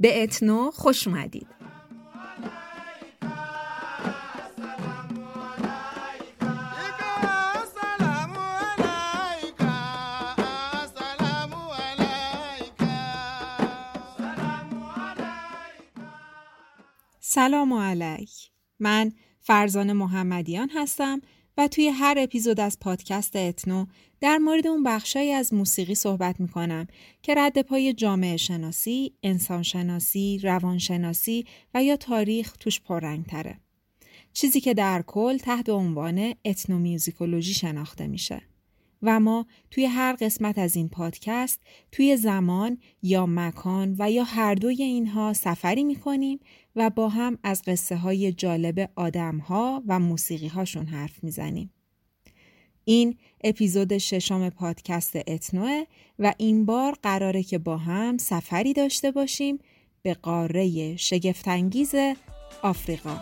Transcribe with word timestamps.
به 0.00 0.22
اتنو 0.22 0.70
خوش 0.70 1.08
اومدید. 1.08 1.46
سلام 17.20 17.72
علیک. 17.72 18.30
من 18.80 19.12
فرزان 19.40 19.92
محمدیان 19.92 20.70
هستم 20.74 21.20
و 21.58 21.68
توی 21.68 21.88
هر 21.88 22.14
اپیزود 22.18 22.60
از 22.60 22.78
پادکست 22.80 23.36
اتنو 23.36 23.86
در 24.20 24.38
مورد 24.38 24.66
اون 24.66 24.82
بخشایی 24.82 25.32
از 25.32 25.54
موسیقی 25.54 25.94
صحبت 25.94 26.40
می‌کنم 26.40 26.86
که 27.22 27.34
رد 27.34 27.62
پای 27.62 27.92
جامعه 27.92 28.36
شناسی، 28.36 29.12
انسان 29.22 29.62
شناسی، 29.62 30.38
روان 30.42 30.78
شناسی 30.78 31.46
و 31.74 31.84
یا 31.84 31.96
تاریخ 31.96 32.56
توش 32.60 32.80
پررنگ 32.80 33.26
تره. 33.26 33.60
چیزی 34.32 34.60
که 34.60 34.74
در 34.74 35.02
کل 35.02 35.38
تحت 35.38 35.68
عنوان 35.68 36.34
اتنومیوزیکولوژی 36.44 37.54
شناخته 37.54 38.06
میشه. 38.06 38.42
و 39.02 39.20
ما 39.20 39.46
توی 39.70 39.84
هر 39.84 40.16
قسمت 40.20 40.58
از 40.58 40.76
این 40.76 40.88
پادکست 40.88 41.60
توی 41.92 42.16
زمان 42.16 42.78
یا 43.02 43.26
مکان 43.26 43.96
و 43.98 44.10
یا 44.10 44.24
هر 44.24 44.54
دوی 44.54 44.82
اینها 44.82 45.32
سفری 45.32 45.84
می‌کنیم 45.84 46.40
و 46.76 46.90
با 46.90 47.08
هم 47.08 47.38
از 47.42 47.62
قصه 47.66 47.96
های 47.96 48.32
جالب 48.32 48.90
آدم 48.96 49.38
ها 49.38 49.82
و 49.86 49.98
موسیقی 49.98 50.48
هاشون 50.48 50.86
حرف 50.86 51.24
می‌زنیم. 51.24 51.70
این 52.84 53.18
اپیزود 53.44 53.98
ششم 53.98 54.50
پادکست 54.50 55.16
اتنوه 55.16 55.84
و 56.18 56.34
این 56.38 56.66
بار 56.66 56.96
قراره 57.02 57.42
که 57.42 57.58
با 57.58 57.76
هم 57.76 58.18
سفری 58.18 58.72
داشته 58.72 59.10
باشیم 59.10 59.58
به 60.02 60.14
قاره 60.14 60.96
شگفتانگیز 60.96 61.94
آفریقا. 62.62 63.20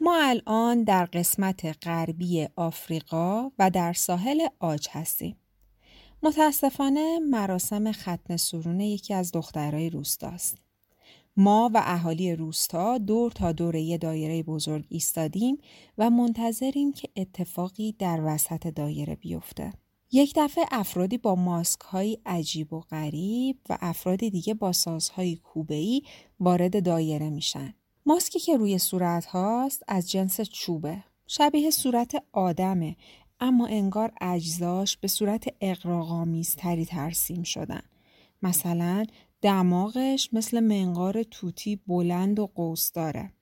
ما 0.00 0.16
الان 0.22 0.84
در 0.84 1.04
قسمت 1.04 1.86
غربی 1.86 2.48
آفریقا 2.56 3.50
و 3.58 3.70
در 3.70 3.92
ساحل 3.92 4.46
آج 4.58 4.88
هستیم. 4.90 5.36
متاسفانه 6.22 7.18
مراسم 7.18 7.92
ختن 7.92 8.36
سرون 8.36 8.80
یکی 8.80 9.14
از 9.14 9.32
دخترای 9.32 9.90
روستاست. 9.90 10.56
ما 11.36 11.70
و 11.74 11.82
اهالی 11.84 12.36
روستا 12.36 12.98
دور 12.98 13.32
تا 13.32 13.52
دور 13.52 13.74
یه 13.74 13.98
دایره 13.98 14.42
بزرگ 14.42 14.84
ایستادیم 14.88 15.58
و 15.98 16.10
منتظریم 16.10 16.92
که 16.92 17.08
اتفاقی 17.16 17.92
در 17.92 18.20
وسط 18.24 18.66
دایره 18.66 19.16
بیفته. 19.16 19.72
یک 20.12 20.32
دفعه 20.36 20.64
افرادی 20.70 21.18
با 21.18 21.34
ماسک 21.34 21.80
های 21.80 22.18
عجیب 22.26 22.72
و 22.72 22.80
غریب 22.80 23.56
و 23.68 23.78
افراد 23.80 24.18
دیگه 24.18 24.54
با 24.54 24.72
سازهای 24.72 25.36
کوبه‌ای 25.36 26.02
وارد 26.40 26.84
دایره 26.84 27.30
میشن. 27.30 27.74
ماسکی 28.08 28.38
که 28.38 28.56
روی 28.56 28.78
صورت 28.78 29.26
هاست 29.26 29.82
از 29.88 30.10
جنس 30.10 30.40
چوبه. 30.40 31.04
شبیه 31.26 31.70
صورت 31.70 32.24
آدمه 32.32 32.96
اما 33.40 33.66
انگار 33.66 34.12
اجزاش 34.20 34.96
به 34.96 35.08
صورت 35.08 35.44
اقراغامیزتری 35.60 36.84
ترسیم 36.84 37.42
شدن. 37.42 37.82
مثلا 38.42 39.04
دماغش 39.42 40.28
مثل 40.32 40.60
منقار 40.60 41.22
توتی 41.22 41.76
بلند 41.86 42.38
و 42.38 42.46
قوس 42.54 42.92
داره. 42.92 43.32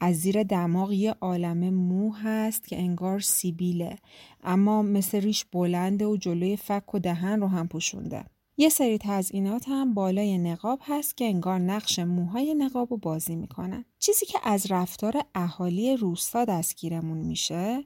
از 0.00 0.16
زیر 0.16 0.42
دماغ 0.42 0.92
یه 0.92 1.14
عالم 1.20 1.74
مو 1.74 2.14
هست 2.14 2.68
که 2.68 2.78
انگار 2.78 3.20
سیبیله 3.20 3.96
اما 4.44 4.82
مثل 4.82 5.20
ریش 5.20 5.44
بلنده 5.44 6.06
و 6.06 6.16
جلوی 6.16 6.56
فک 6.56 6.94
و 6.94 6.98
دهن 6.98 7.40
رو 7.40 7.48
هم 7.48 7.68
پوشونده. 7.68 8.24
یه 8.60 8.68
سری 8.68 8.98
تزئینات 8.98 9.68
هم 9.68 9.94
بالای 9.94 10.38
نقاب 10.38 10.80
هست 10.82 11.16
که 11.16 11.24
انگار 11.24 11.58
نقش 11.58 11.98
موهای 11.98 12.54
نقاب 12.54 12.90
رو 12.90 12.96
بازی 12.96 13.36
می‌کنن. 13.36 13.84
چیزی 13.98 14.26
که 14.26 14.38
از 14.42 14.70
رفتار 14.70 15.22
اهالی 15.34 15.96
روستا 15.96 16.44
دستگیرمون 16.44 17.18
میشه 17.18 17.84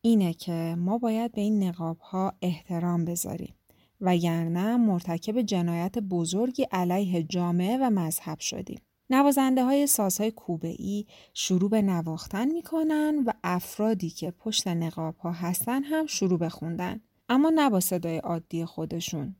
اینه 0.00 0.34
که 0.34 0.74
ما 0.78 0.98
باید 0.98 1.32
به 1.32 1.40
این 1.40 1.62
نقاب 1.62 1.98
ها 1.98 2.32
احترام 2.42 3.04
بذاریم. 3.04 3.54
وگرنه 4.00 4.76
مرتکب 4.76 5.42
جنایت 5.42 5.98
بزرگی 5.98 6.66
علیه 6.72 7.22
جامعه 7.22 7.78
و 7.80 7.90
مذهب 7.90 8.38
شدیم. 8.38 8.80
نوازنده 9.10 9.64
های 9.64 9.86
سازهای 9.86 10.30
کوبه 10.30 10.74
ای 10.78 11.06
شروع 11.34 11.70
به 11.70 11.82
نواختن 11.82 12.48
می‌کنن 12.52 13.22
و 13.26 13.32
افرادی 13.44 14.10
که 14.10 14.30
پشت 14.30 14.68
نقاب 14.68 15.16
ها 15.16 15.32
هستن 15.32 15.82
هم 15.82 16.06
شروع 16.06 16.38
به 16.38 16.48
خوندن. 16.48 17.00
اما 17.28 17.50
نه 17.54 17.70
با 17.70 17.80
صدای 17.80 18.18
عادی 18.18 18.64
خودشون. 18.64 19.36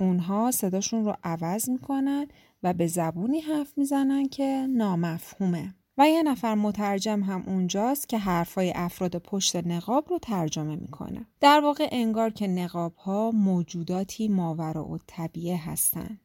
اونها 0.00 0.50
صداشون 0.50 1.04
رو 1.04 1.16
عوض 1.24 1.68
می‌کنن 1.68 2.26
و 2.62 2.72
به 2.72 2.86
زبونی 2.86 3.40
حرف 3.40 3.78
می‌زنن 3.78 4.28
که 4.28 4.66
نامفهومه. 4.70 5.74
و 5.98 6.08
یه 6.08 6.22
نفر 6.22 6.54
مترجم 6.54 7.22
هم 7.22 7.42
اونجاست 7.46 8.08
که 8.08 8.18
حرفای 8.18 8.72
افراد 8.76 9.16
پشت 9.16 9.56
نقاب 9.56 10.10
رو 10.10 10.18
ترجمه 10.18 10.76
می‌کنه. 10.76 11.26
در 11.40 11.60
واقع 11.60 11.88
انگار 11.92 12.30
که 12.30 12.46
نقاب 12.46 12.94
ها 12.94 13.30
موجوداتی 13.30 14.28
ماورا 14.28 14.84
و 14.84 14.98
طبیعه 15.06 15.56
هستن 15.56 16.20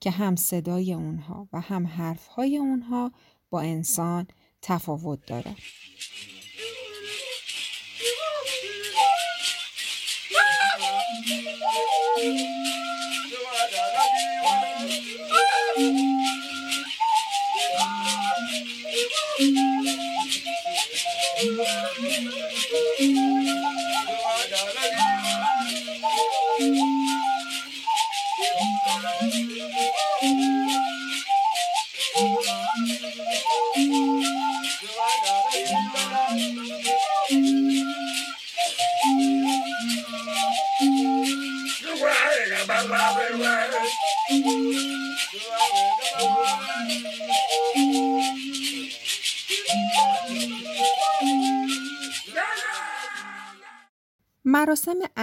که 0.00 0.10
هم 0.10 0.36
صدای 0.36 0.92
اونها 0.92 1.48
و 1.52 1.60
هم 1.60 1.86
حرفهای 1.86 2.56
اونها 2.56 3.12
با 3.50 3.60
انسان 3.60 4.26
تفاوت 4.62 5.26
داره. 5.26 5.56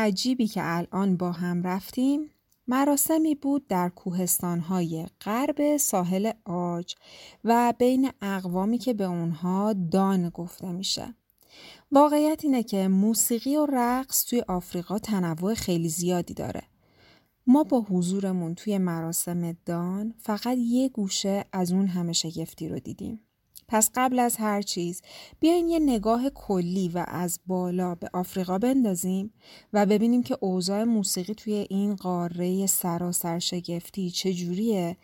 عجیبی 0.03 0.47
که 0.47 0.62
الان 0.64 1.18
با 1.18 1.31
هم 1.31 1.64
رفتیم 1.64 2.30
مراسمی 2.68 3.36
بود 3.36 3.68
در 3.68 3.90
کوهستانهای 3.90 5.08
غرب 5.22 5.78
ساحل 5.78 6.31
آج 6.46 6.96
و 7.44 7.74
بین 7.78 8.12
اقوامی 8.22 8.78
که 8.78 8.94
به 8.94 9.03
اونها 9.03 9.74
دان 9.92 10.30
گفته 10.30 10.72
میشه. 10.72 11.16
واقعیت 11.92 12.40
اینه 12.44 12.63
که 12.63 12.88
موسیقی 12.88 13.56
و 13.56 13.66
رقص 13.66 14.25
توی 14.25 14.42
آفریقا 14.47 15.00
تنوع 15.00 15.53
خیلی 15.53 15.90
زیادی 15.90 16.34
داره. 16.34 16.63
ما 17.47 17.63
با 17.63 17.81
حضورمون 17.81 18.56
توی 18.56 18.78
مراسم 18.78 19.58
دان 19.66 20.13
فقط 20.19 20.58
یه 20.58 20.90
گوشه 20.90 21.46
از 21.52 21.72
اون 21.72 21.88
همه 21.88 22.13
شگفتی 22.13 22.69
رو 22.69 22.80
دیدیم. 22.80 23.19
پس 23.68 23.89
قبل 23.95 24.19
از 24.19 24.38
هر 24.38 24.62
چیز 24.62 25.01
بیاین 25.39 25.69
یه 25.69 25.80
نگاه 25.80 26.30
کلی 26.30 26.89
و 26.89 27.06
از 27.07 27.39
بالا 27.48 27.95
به 27.95 28.10
آفریقا 28.13 28.57
بندازیم 28.57 29.33
و 29.74 29.86
ببینیم 29.86 30.24
که 30.24 30.38
اوضاع 30.42 30.83
موسیقی 30.83 31.33
توی 31.33 31.54
این 31.69 31.95
قاره 31.95 32.65
سراسر 32.65 33.39
شگفتی 33.39 34.10
چجوریه. 34.12 34.98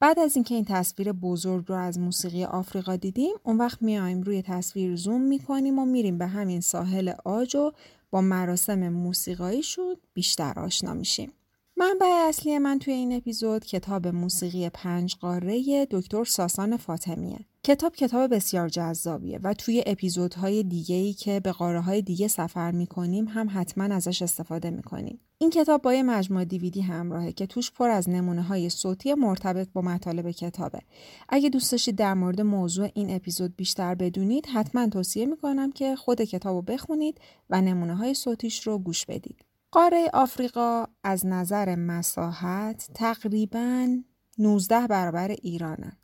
بعد 0.00 0.18
از 0.18 0.36
اینکه 0.36 0.54
این 0.54 0.64
تصویر 0.64 1.12
بزرگ 1.12 1.64
رو 1.68 1.74
از 1.74 1.98
موسیقی 1.98 2.44
آفریقا 2.44 2.96
دیدیم 2.96 3.34
اون 3.42 3.58
وقت 3.58 3.82
میایم 3.82 4.22
روی 4.22 4.42
تصویر 4.42 4.96
زوم 4.96 5.20
می‌کنیم 5.20 5.78
و 5.78 5.84
میریم 5.84 6.18
به 6.18 6.26
همین 6.26 6.60
ساحل 6.60 7.12
آج 7.24 7.56
و 7.56 7.72
با 8.10 8.20
مراسم 8.20 8.88
موسیقاییشون 8.88 9.96
بیشتر 10.14 10.60
آشنا 10.60 10.94
میشیم. 10.94 11.32
منبع 11.78 12.06
اصلی 12.28 12.58
من 12.58 12.78
توی 12.78 12.94
این 12.94 13.12
اپیزود 13.12 13.64
کتاب 13.64 14.06
موسیقی 14.06 14.68
پنج 14.68 15.16
قاره 15.16 15.86
دکتر 15.90 16.24
ساسان 16.24 16.76
فاطمیه 16.76 17.38
کتاب 17.62 17.94
کتاب 17.94 18.34
بسیار 18.34 18.68
جذابیه 18.68 19.40
و 19.42 19.54
توی 19.54 19.82
اپیزودهای 19.86 20.62
دیگه 20.62 20.94
ای 20.94 21.12
که 21.12 21.40
به 21.40 21.52
قاره 21.52 21.80
های 21.80 22.02
دیگه 22.02 22.28
سفر 22.28 22.70
می‌کنیم 22.70 23.28
هم 23.28 23.48
حتما 23.54 23.84
ازش 23.84 24.22
استفاده 24.22 24.70
می‌کنیم. 24.70 25.20
این 25.38 25.50
کتاب 25.50 25.82
با 25.82 25.94
یه 25.94 26.02
مجموعه 26.02 26.44
دیویدی 26.44 26.80
همراهه 26.80 27.32
که 27.32 27.46
توش 27.46 27.72
پر 27.72 27.88
از 27.88 28.10
نمونه 28.10 28.42
های 28.42 28.70
صوتی 28.70 29.14
مرتبط 29.14 29.68
با 29.72 29.80
مطالب 29.80 30.30
کتابه. 30.30 30.80
اگه 31.28 31.48
دوست 31.48 31.72
داشتید 31.72 31.96
در 31.96 32.14
مورد 32.14 32.40
موضوع 32.40 32.88
این 32.94 33.10
اپیزود 33.10 33.56
بیشتر 33.56 33.94
بدونید 33.94 34.46
حتما 34.46 34.88
توصیه 34.88 35.26
می‌کنم 35.26 35.72
که 35.72 35.96
خود 35.96 36.22
کتاب 36.22 36.54
رو 36.54 36.62
بخونید 36.62 37.20
و 37.50 37.60
نمونه 37.60 37.94
های 37.94 38.14
صوتیش 38.14 38.66
رو 38.66 38.78
گوش 38.78 39.06
بدید. 39.06 39.45
قاره 39.72 40.10
آفریقا 40.12 40.84
از 41.04 41.26
نظر 41.26 41.74
مساحت 41.74 42.90
تقریبا 42.94 43.96
19 44.38 44.86
برابر 44.86 45.28
ایرانه. 45.28 45.98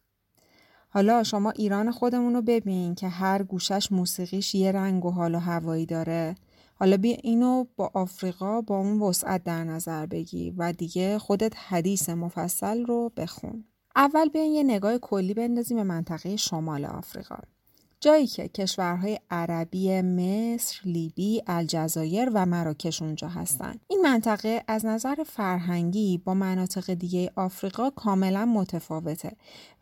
حالا 0.88 1.22
شما 1.22 1.50
ایران 1.50 1.90
خودمون 1.90 2.34
رو 2.34 2.42
ببین 2.42 2.94
که 2.94 3.08
هر 3.08 3.42
گوشش 3.42 3.92
موسیقیش 3.92 4.54
یه 4.54 4.72
رنگ 4.72 5.04
و 5.04 5.10
حال 5.10 5.34
و 5.34 5.38
هوایی 5.38 5.86
داره. 5.86 6.34
حالا 6.74 6.96
بیا 6.96 7.16
اینو 7.22 7.64
با 7.76 7.90
آفریقا 7.94 8.60
با 8.60 8.78
اون 8.78 9.00
وسعت 9.00 9.44
در 9.44 9.64
نظر 9.64 10.06
بگی 10.06 10.50
و 10.50 10.72
دیگه 10.72 11.18
خودت 11.18 11.52
حدیث 11.68 12.08
مفصل 12.08 12.86
رو 12.86 13.12
بخون. 13.16 13.64
اول 13.96 14.28
بیاین 14.28 14.52
یه 14.52 14.62
نگاه 14.62 14.98
کلی 14.98 15.34
بندازیم 15.34 15.76
به 15.76 15.82
منطقه 15.84 16.36
شمال 16.36 16.84
آفریقا. 16.84 17.38
جایی 18.02 18.26
که 18.26 18.48
کشورهای 18.48 19.18
عربی 19.30 20.00
مصر، 20.00 20.80
لیبی، 20.84 21.42
الجزایر 21.46 22.30
و 22.34 22.46
مراکش 22.46 23.02
اونجا 23.02 23.28
هستن. 23.28 23.74
این 23.88 24.00
منطقه 24.02 24.64
از 24.68 24.86
نظر 24.86 25.14
فرهنگی 25.26 26.18
با 26.18 26.34
مناطق 26.34 26.94
دیگه 26.94 27.30
آفریقا 27.36 27.90
کاملا 27.90 28.44
متفاوته 28.44 29.32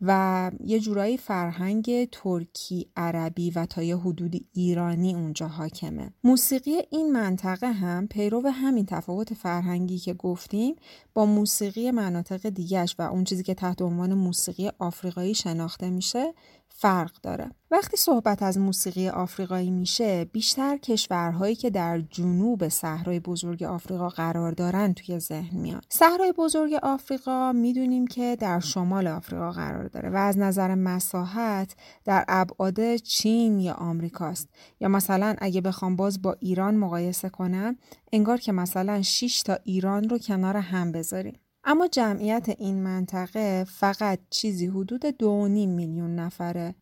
و 0.03 0.51
یه 0.65 0.81
جورایی 0.81 1.17
فرهنگ 1.17 2.09
ترکی، 2.11 2.87
عربی 2.97 3.51
و 3.51 3.67
تا 3.67 3.83
یه 3.83 3.97
حدود 3.97 4.47
ایرانی 4.53 5.15
اونجا 5.15 5.49
حاکمه. 5.49 6.13
موسیقی 6.25 6.79
این 6.91 7.13
منطقه 7.13 7.73
هم 7.73 8.07
پیرو 8.07 8.49
همین 8.49 8.87
تفاوت 8.87 9.35
فرهنگی 9.35 9.99
که 9.99 10.15
گفتیم 10.15 10.77
با 11.15 11.27
موسیقی 11.27 11.91
مناطق 11.91 12.49
دیگهش 12.49 12.97
و 12.99 13.03
اون 13.03 13.25
چیزی 13.25 13.43
که 13.43 13.55
تحت 13.55 13.83
عنوان 13.83 14.15
موسیقی 14.15 14.71
آفریقایی 14.79 15.35
شناخته 15.35 15.91
میشه 15.91 16.35
فرق 16.81 17.12
داره. 17.23 17.50
وقتی 17.71 17.97
صحبت 17.97 18.43
از 18.43 18.59
موسیقی 18.59 19.09
آفریقایی 19.09 19.71
میشه 19.71 20.25
بیشتر 20.25 20.77
کشورهایی 20.77 21.55
که 21.55 21.71
در 21.71 22.00
جنوب 22.00 22.69
صحرای 22.69 23.21
بزرگ 23.21 23.62
آفریقا 23.62 24.09
قرار 24.09 24.53
دارن 24.53 24.94
توی 24.94 25.19
ذهن 25.19 25.61
میاد. 25.61 25.85
صحرای 25.88 26.32
بزرگ 26.32 26.75
آفریقا 26.82 27.53
می‌دونیم 27.53 28.06
که 28.06 28.37
در 28.41 28.61
شمال 28.61 29.06
آفریقا 29.06 29.50
قرار 29.50 29.88
داره 29.88 30.11
و 30.11 30.17
از 30.17 30.38
نظر 30.38 30.75
مساحت 30.75 31.77
در 32.05 32.25
ابعاد 32.29 32.97
چین 32.97 33.61
یا 33.61 33.75
آمریکاست 33.75 34.49
یا 34.81 34.88
مثلا 34.88 35.37
اگه 35.38 35.61
بخوام 35.61 35.97
باز 35.97 36.23
با 36.23 36.37
ایران 36.41 36.76
مقایسه 36.76 37.29
کنم 37.29 37.76
انگار 38.12 38.37
که 38.37 38.53
مثلا 38.53 39.03
6 39.03 39.43
تا 39.43 39.59
ایران 39.65 40.09
رو 40.09 40.19
کنار 40.19 40.56
هم 40.56 40.93
بذاریم. 40.93 41.41
اما 41.65 41.87
جمعیت 41.87 42.49
این 42.59 42.83
منطقه 42.83 43.65
فقط 43.65 44.19
چیزی 44.31 44.67
حدود 44.67 45.07
دو 45.07 45.49
میلیون 45.49 46.15
نفره. 46.15 46.75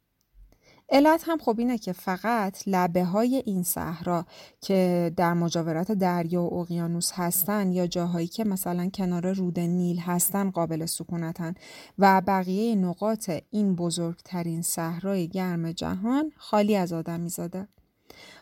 علت 0.90 1.24
هم 1.26 1.38
خب 1.38 1.54
اینه 1.58 1.78
که 1.78 1.92
فقط 1.92 2.62
لبه 2.66 3.04
های 3.04 3.42
این 3.46 3.62
صحرا 3.62 4.26
که 4.60 5.12
در 5.16 5.34
مجاورت 5.34 5.92
دریا 5.92 6.42
و 6.42 6.60
اقیانوس 6.60 7.12
هستن 7.14 7.72
یا 7.72 7.86
جاهایی 7.86 8.26
که 8.26 8.44
مثلا 8.44 8.90
کنار 8.94 9.32
رود 9.32 9.60
نیل 9.60 9.98
هستن 9.98 10.50
قابل 10.50 10.86
سکونتن 10.86 11.54
و 11.98 12.22
بقیه 12.26 12.74
نقاط 12.74 13.30
این 13.50 13.76
بزرگترین 13.76 14.62
صحرای 14.62 15.28
گرم 15.28 15.72
جهان 15.72 16.32
خالی 16.36 16.76
از 16.76 16.92
آدمی 16.92 17.28
زاده. 17.28 17.68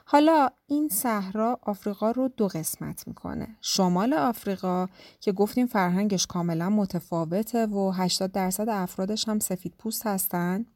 حالا 0.08 0.48
این 0.66 0.88
صحرا 0.88 1.58
آفریقا 1.62 2.10
رو 2.10 2.28
دو 2.28 2.48
قسمت 2.48 3.08
می‌کنه. 3.08 3.56
شمال 3.60 4.12
آفریقا 4.12 4.86
که 5.20 5.32
گفتیم 5.32 5.66
فرهنگش 5.66 6.26
کاملا 6.26 6.70
متفاوته 6.70 7.66
و 7.66 7.90
80 7.90 8.32
درصد 8.32 8.68
افرادش 8.68 9.28
هم 9.28 9.38
سفید 9.38 9.74
پوست 9.78 10.06
هستن 10.06 10.66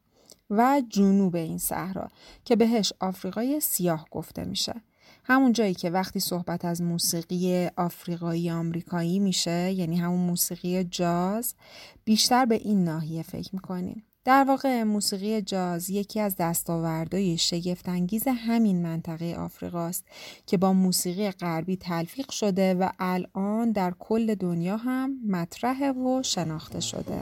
و 0.49 0.81
جنوب 0.89 1.35
این 1.35 1.57
صحرا 1.57 2.07
که 2.45 2.55
بهش 2.55 2.93
آفریقای 2.99 3.59
سیاه 3.59 4.07
گفته 4.11 4.45
میشه. 4.45 4.73
همون 5.23 5.53
جایی 5.53 5.73
که 5.73 5.89
وقتی 5.89 6.19
صحبت 6.19 6.65
از 6.65 6.81
موسیقی 6.81 7.69
آفریقایی 7.77 8.51
آمریکایی 8.51 9.19
میشه 9.19 9.71
یعنی 9.71 9.97
همون 9.97 10.19
موسیقی 10.19 10.83
جاز 10.83 11.55
بیشتر 12.03 12.45
به 12.45 12.55
این 12.55 12.83
ناحیه 12.83 13.23
فکر 13.23 13.49
می‌کنیم. 13.53 14.03
در 14.25 14.43
واقع 14.43 14.83
موسیقی 14.83 15.41
جاز 15.41 15.89
یکی 15.89 16.19
از 16.19 16.35
دستاوردهای 16.35 17.37
شگفتانگیز 17.37 18.23
همین 18.27 18.81
منطقه 18.81 19.35
آفریقاست 19.39 20.05
که 20.45 20.57
با 20.57 20.73
موسیقی 20.73 21.31
غربی 21.31 21.77
تلفیق 21.77 22.31
شده 22.31 22.73
و 22.73 22.89
الان 22.99 23.71
در 23.71 23.93
کل 23.99 24.35
دنیا 24.35 24.77
هم 24.77 25.17
مطرح 25.27 25.91
و 25.91 26.23
شناخته 26.23 26.79
شده. 26.79 27.21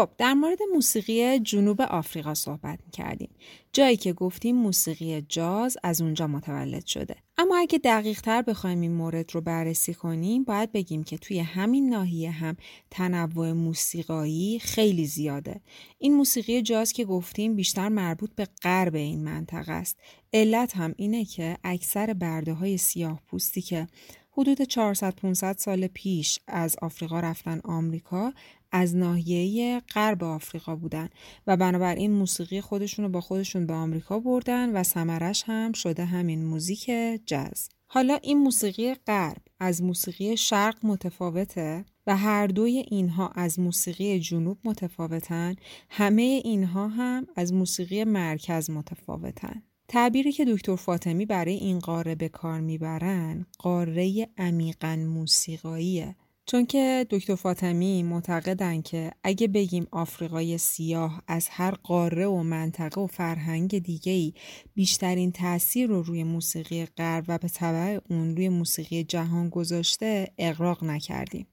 خب 0.00 0.10
در 0.18 0.34
مورد 0.34 0.58
موسیقی 0.74 1.38
جنوب 1.38 1.80
آفریقا 1.80 2.34
صحبت 2.34 2.78
کردیم. 2.92 3.30
جایی 3.72 3.96
که 3.96 4.12
گفتیم 4.12 4.56
موسیقی 4.56 5.22
جاز 5.22 5.78
از 5.82 6.00
اونجا 6.00 6.26
متولد 6.26 6.86
شده. 6.86 7.16
اما 7.38 7.58
اگه 7.58 7.78
دقیق 7.78 8.20
تر 8.20 8.42
بخوایم 8.42 8.80
این 8.80 8.92
مورد 8.92 9.34
رو 9.34 9.40
بررسی 9.40 9.94
کنیم 9.94 10.44
باید 10.44 10.72
بگیم 10.72 11.04
که 11.04 11.18
توی 11.18 11.38
همین 11.38 11.88
ناحیه 11.88 12.30
هم 12.30 12.56
تنوع 12.90 13.52
موسیقایی 13.52 14.58
خیلی 14.58 15.06
زیاده. 15.06 15.60
این 15.98 16.14
موسیقی 16.14 16.62
جاز 16.62 16.92
که 16.92 17.04
گفتیم 17.04 17.56
بیشتر 17.56 17.88
مربوط 17.88 18.30
به 18.34 18.48
غرب 18.62 18.94
این 18.94 19.24
منطقه 19.24 19.72
است. 19.72 19.96
علت 20.32 20.76
هم 20.76 20.94
اینه 20.96 21.24
که 21.24 21.56
اکثر 21.64 22.12
برده 22.12 22.52
های 22.52 22.76
سیاه 22.76 23.20
پوستی 23.26 23.62
که 23.62 23.86
حدود 24.32 24.62
400-500 24.62 25.58
سال 25.58 25.86
پیش 25.86 26.38
از 26.46 26.76
آفریقا 26.82 27.20
رفتن 27.20 27.60
آمریکا 27.64 28.32
از 28.72 28.96
ناحیه 28.96 29.82
غرب 29.94 30.24
آفریقا 30.24 30.76
بودن 30.76 31.08
و 31.46 31.56
بنابراین 31.56 32.12
موسیقی 32.12 32.60
خودشون 32.60 33.04
رو 33.04 33.10
با 33.10 33.20
خودشون 33.20 33.66
به 33.66 33.72
آمریکا 33.72 34.18
بردن 34.18 34.76
و 34.76 34.82
سمرش 34.82 35.44
هم 35.46 35.72
شده 35.72 36.04
همین 36.04 36.44
موزیک 36.44 36.90
جز. 37.26 37.68
حالا 37.86 38.18
این 38.22 38.38
موسیقی 38.38 38.94
غرب 38.94 39.42
از 39.60 39.82
موسیقی 39.82 40.36
شرق 40.36 40.76
متفاوته 40.82 41.84
و 42.06 42.16
هر 42.16 42.46
دوی 42.46 42.84
اینها 42.90 43.28
از 43.28 43.60
موسیقی 43.60 44.20
جنوب 44.20 44.58
متفاوتن 44.64 45.56
همه 45.90 46.22
اینها 46.22 46.88
هم 46.88 47.26
از 47.36 47.52
موسیقی 47.52 48.04
مرکز 48.04 48.70
متفاوتن 48.70 49.62
تعبیری 49.88 50.32
که 50.32 50.44
دکتر 50.44 50.76
فاطمی 50.76 51.26
برای 51.26 51.54
این 51.54 51.78
قاره 51.78 52.14
به 52.14 52.28
کار 52.28 52.60
می‌برن 52.60 53.46
قاره 53.58 54.28
عمیقا 54.38 54.96
موسیقاییه 54.96 56.16
چون 56.46 56.66
که 56.66 57.06
دکتر 57.10 57.34
فاطمی 57.34 58.02
معتقدن 58.02 58.82
که 58.82 59.12
اگه 59.24 59.48
بگیم 59.48 59.86
آفریقای 59.90 60.58
سیاه 60.58 61.22
از 61.26 61.48
هر 61.50 61.70
قاره 61.70 62.26
و 62.26 62.42
منطقه 62.42 63.00
و 63.00 63.06
فرهنگ 63.06 63.78
دیگه 63.78 64.12
ای 64.12 64.32
بیشترین 64.74 65.32
تاثیر 65.32 65.88
رو 65.88 66.02
روی 66.02 66.24
موسیقی 66.24 66.86
غرب 66.86 67.24
و 67.28 67.38
به 67.38 67.48
طبع 67.48 67.98
اون 68.10 68.36
روی 68.36 68.48
موسیقی 68.48 69.04
جهان 69.04 69.48
گذاشته 69.48 70.32
اقراق 70.38 70.84
نکردیم. 70.84 71.46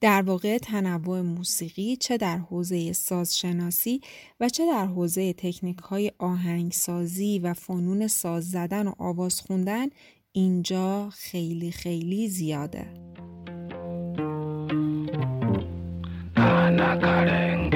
در 0.00 0.22
واقع 0.22 0.58
تنوع 0.58 1.20
موسیقی 1.20 1.96
چه 1.96 2.16
در 2.16 2.38
حوزه 2.38 2.92
سازشناسی 2.92 4.00
و 4.40 4.48
چه 4.48 4.66
در 4.66 4.86
حوزه 4.86 5.32
تکنیک 5.32 5.78
های 5.78 6.12
آهنگسازی 6.18 7.38
و 7.38 7.54
فنون 7.54 8.06
ساز 8.06 8.50
زدن 8.50 8.86
و 8.86 8.92
آواز 8.98 9.40
خوندن 9.40 9.86
اینجا 10.32 11.10
خیلی 11.10 11.70
خیلی 11.70 12.28
زیاده. 12.28 12.86
سازهای 16.78 17.69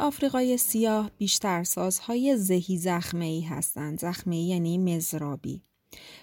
آفریقای 0.00 0.56
سیاه 0.56 1.10
بیشتر 1.18 1.64
سازهای 1.64 2.36
زهی 2.36 2.78
زخمه 2.78 3.24
ای 3.24 3.40
هستند. 3.40 4.00
زخمه 4.00 4.36
یعنی 4.36 4.78
مزرابی. 4.78 5.62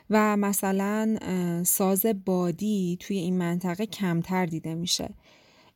و 0.09 0.37
مثلا 0.37 1.17
ساز 1.63 2.05
بادی 2.25 2.97
توی 2.99 3.17
این 3.17 3.37
منطقه 3.37 3.85
کمتر 3.85 4.45
دیده 4.45 4.75
میشه. 4.75 5.09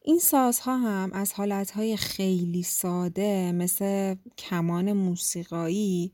این 0.02 0.20
سازها 0.20 0.78
هم 0.78 1.10
از 1.14 1.34
حالتهای 1.34 1.98
خیلی 1.98 2.64
ساده 2.64 3.52
مثل 3.52 4.16
کمان 4.38 4.94
موسیقایی 4.94 6.14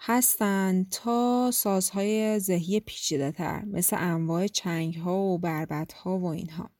هستند 0.00 0.88
تا 0.88 1.50
سازهای 1.50 2.38
ذهی 2.38 2.80
پیچیده 2.80 3.32
تر 3.32 3.64
مثل 3.64 3.96
انواع 4.00 4.46
چنگ 4.46 4.94
ها 4.94 5.18
و 5.18 5.38
بربت 5.38 5.92
ها 5.92 6.18
و 6.18 6.26
اینها. 6.26 6.70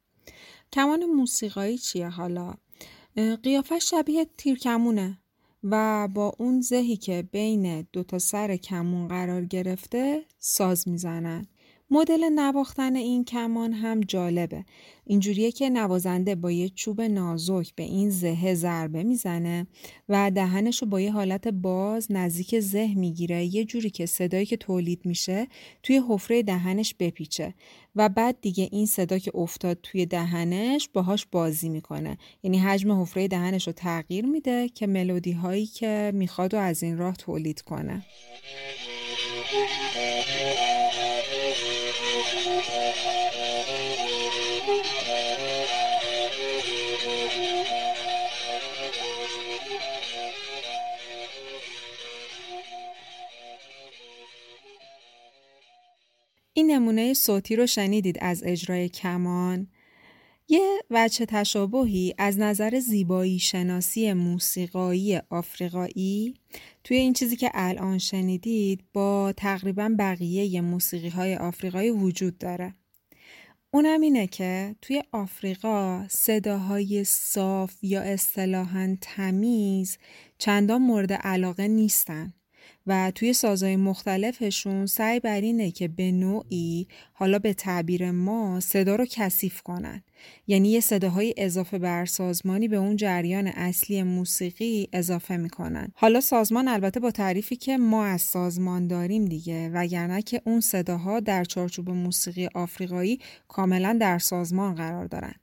کمان 0.72 1.04
موسیقایی 1.04 1.78
چیه 1.78 2.08
حالا؟ 2.08 2.54
قیافه 3.16 3.78
شبیه 3.78 4.26
تیرکمونه 4.36 5.18
و 5.64 6.08
با 6.14 6.32
اون 6.38 6.60
زهی 6.60 6.96
که 6.96 7.28
بین 7.32 7.86
دو 7.92 8.02
تا 8.02 8.18
سر 8.18 8.56
کمون 8.56 9.08
قرار 9.08 9.44
گرفته 9.44 10.24
ساز 10.38 10.88
می‌زنن. 10.88 11.46
مدل 11.92 12.24
نواختن 12.24 12.96
این 12.96 13.24
کمان 13.24 13.72
هم 13.72 14.00
جالبه. 14.00 14.64
اینجوریه 15.04 15.52
که 15.52 15.70
نوازنده 15.70 16.34
با 16.34 16.50
یه 16.50 16.68
چوب 16.68 17.00
نازک 17.00 17.74
به 17.74 17.82
این 17.82 18.10
زه 18.10 18.54
ضربه 18.54 19.02
می‌زنه 19.02 19.66
و 20.08 20.30
دهنش 20.30 20.82
رو 20.82 20.88
با 20.88 21.00
یه 21.00 21.12
حالت 21.12 21.48
باز 21.48 22.06
نزدیک 22.10 22.60
زه 22.60 22.94
می‌گیره. 22.94 23.54
یه 23.54 23.64
جوری 23.64 23.90
که 23.90 24.06
صدایی 24.06 24.46
که 24.46 24.56
تولید 24.56 25.00
میشه 25.04 25.46
توی 25.82 26.02
حفره 26.08 26.42
دهنش 26.42 26.94
بپیچه 26.98 27.54
و 27.96 28.08
بعد 28.08 28.36
دیگه 28.40 28.68
این 28.72 28.86
صدا 28.86 29.18
که 29.18 29.30
افتاد 29.34 29.78
توی 29.82 30.06
دهنش 30.06 30.88
باهاش 30.92 31.26
بازی 31.32 31.68
می‌کنه. 31.68 32.18
یعنی 32.42 32.58
حجم 32.58 33.02
حفره 33.02 33.28
دهنش 33.28 33.66
رو 33.66 33.72
تغییر 33.72 34.26
میده 34.26 34.68
که 34.68 34.86
ملودی 34.86 35.32
هایی 35.32 35.66
که 35.66 36.12
می‌خواد 36.14 36.54
و 36.54 36.56
از 36.56 36.82
این 36.82 36.98
راه 36.98 37.16
تولید 37.16 37.60
کنه. 37.60 38.04
این 56.60 56.70
نمونه 56.70 57.14
صوتی 57.14 57.56
رو 57.56 57.66
شنیدید 57.66 58.18
از 58.20 58.42
اجرای 58.46 58.88
کمان 58.88 59.66
یه 60.48 60.82
وچه 60.90 61.26
تشابهی 61.26 62.14
از 62.18 62.38
نظر 62.38 62.78
زیبایی 62.78 63.38
شناسی 63.38 64.12
موسیقایی 64.12 65.20
آفریقایی 65.30 66.34
توی 66.84 66.96
این 66.96 67.12
چیزی 67.12 67.36
که 67.36 67.50
الان 67.54 67.98
شنیدید 67.98 68.84
با 68.92 69.32
تقریبا 69.36 69.94
بقیه 69.98 70.60
موسیقی 70.60 71.08
های 71.08 71.36
آفریقایی 71.36 71.90
وجود 71.90 72.38
داره. 72.38 72.74
اونم 73.70 74.00
اینه 74.00 74.26
که 74.26 74.76
توی 74.82 75.02
آفریقا 75.12 76.06
صداهای 76.08 77.04
صاف 77.04 77.74
یا 77.82 78.00
اصطلاحا 78.00 78.96
تمیز 79.00 79.98
چندان 80.38 80.82
مورد 80.82 81.12
علاقه 81.12 81.68
نیستن. 81.68 82.34
و 82.86 83.12
توی 83.14 83.32
سازهای 83.32 83.76
مختلفشون 83.76 84.86
سعی 84.86 85.20
بر 85.20 85.40
اینه 85.40 85.70
که 85.70 85.88
به 85.88 86.12
نوعی 86.12 86.86
حالا 87.12 87.38
به 87.38 87.54
تعبیر 87.54 88.10
ما 88.10 88.60
صدا 88.60 88.96
رو 88.96 89.06
کثیف 89.10 89.62
کنن. 89.62 90.02
یعنی 90.46 90.68
یه 90.70 90.80
صداهای 90.80 91.34
اضافه 91.36 91.78
بر 91.78 92.04
سازمانی 92.04 92.68
به 92.68 92.76
اون 92.76 92.96
جریان 92.96 93.46
اصلی 93.46 94.02
موسیقی 94.02 94.88
اضافه 94.92 95.36
می‌کنن. 95.36 95.88
حالا 95.94 96.20
سازمان 96.20 96.68
البته 96.68 97.00
با 97.00 97.10
تعریفی 97.10 97.56
که 97.56 97.78
ما 97.78 98.04
از 98.04 98.20
سازمان 98.20 98.86
داریم 98.86 99.24
دیگه 99.24 99.68
وگرنه 99.68 100.22
که 100.22 100.42
اون 100.44 100.60
صداها 100.60 101.20
در 101.20 101.44
چارچوب 101.44 101.90
موسیقی 101.90 102.48
آفریقایی 102.54 103.18
کاملا 103.48 103.98
در 104.00 104.18
سازمان 104.18 104.74
قرار 104.74 105.06
دارن. 105.06 105.34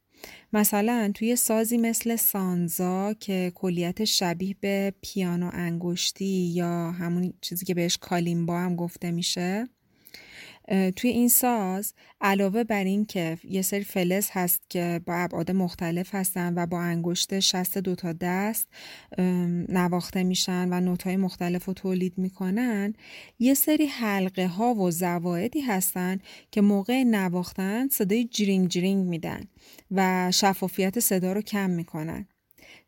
مثلا 0.53 1.11
توی 1.15 1.35
سازی 1.35 1.77
مثل 1.77 2.15
سانزا 2.15 3.13
که 3.13 3.51
کلیت 3.55 4.05
شبیه 4.05 4.55
به 4.59 4.93
پیانو 5.01 5.49
انگشتی 5.53 6.25
یا 6.25 6.91
همون 6.91 7.33
چیزی 7.41 7.65
که 7.65 7.73
بهش 7.73 7.97
کالیمبا 7.97 8.59
هم 8.59 8.75
گفته 8.75 9.11
میشه 9.11 9.67
توی 10.67 11.09
این 11.09 11.29
ساز 11.29 11.93
علاوه 12.21 12.63
بر 12.63 12.83
این 12.83 13.05
که 13.05 13.37
یه 13.43 13.61
سری 13.61 13.83
فلز 13.83 14.29
هست 14.31 14.69
که 14.69 15.01
با 15.05 15.13
ابعاد 15.15 15.51
مختلف 15.51 16.15
هستن 16.15 16.53
و 16.55 16.65
با 16.65 16.81
انگشت 16.81 17.39
شست 17.39 17.77
دوتا 17.77 18.13
دست 18.13 18.67
نواخته 19.69 20.23
میشن 20.23 20.67
و 20.73 20.79
نوتهای 20.79 21.17
مختلف 21.17 21.65
رو 21.65 21.73
تولید 21.73 22.17
می‌کنن 22.17 22.93
یه 23.39 23.53
سری 23.53 23.85
حلقه 23.85 24.47
ها 24.47 24.73
و 24.73 24.91
زوایدی 24.91 25.61
هستن 25.61 26.19
که 26.51 26.61
موقع 26.61 27.03
نواختن 27.03 27.87
صدای 27.87 28.25
جرینگ 28.25 28.67
جرینگ 28.67 29.05
میدن 29.05 29.41
و 29.91 30.31
شفافیت 30.33 30.99
صدا 30.99 31.33
رو 31.33 31.41
کم 31.41 31.69
می‌کنن. 31.69 32.27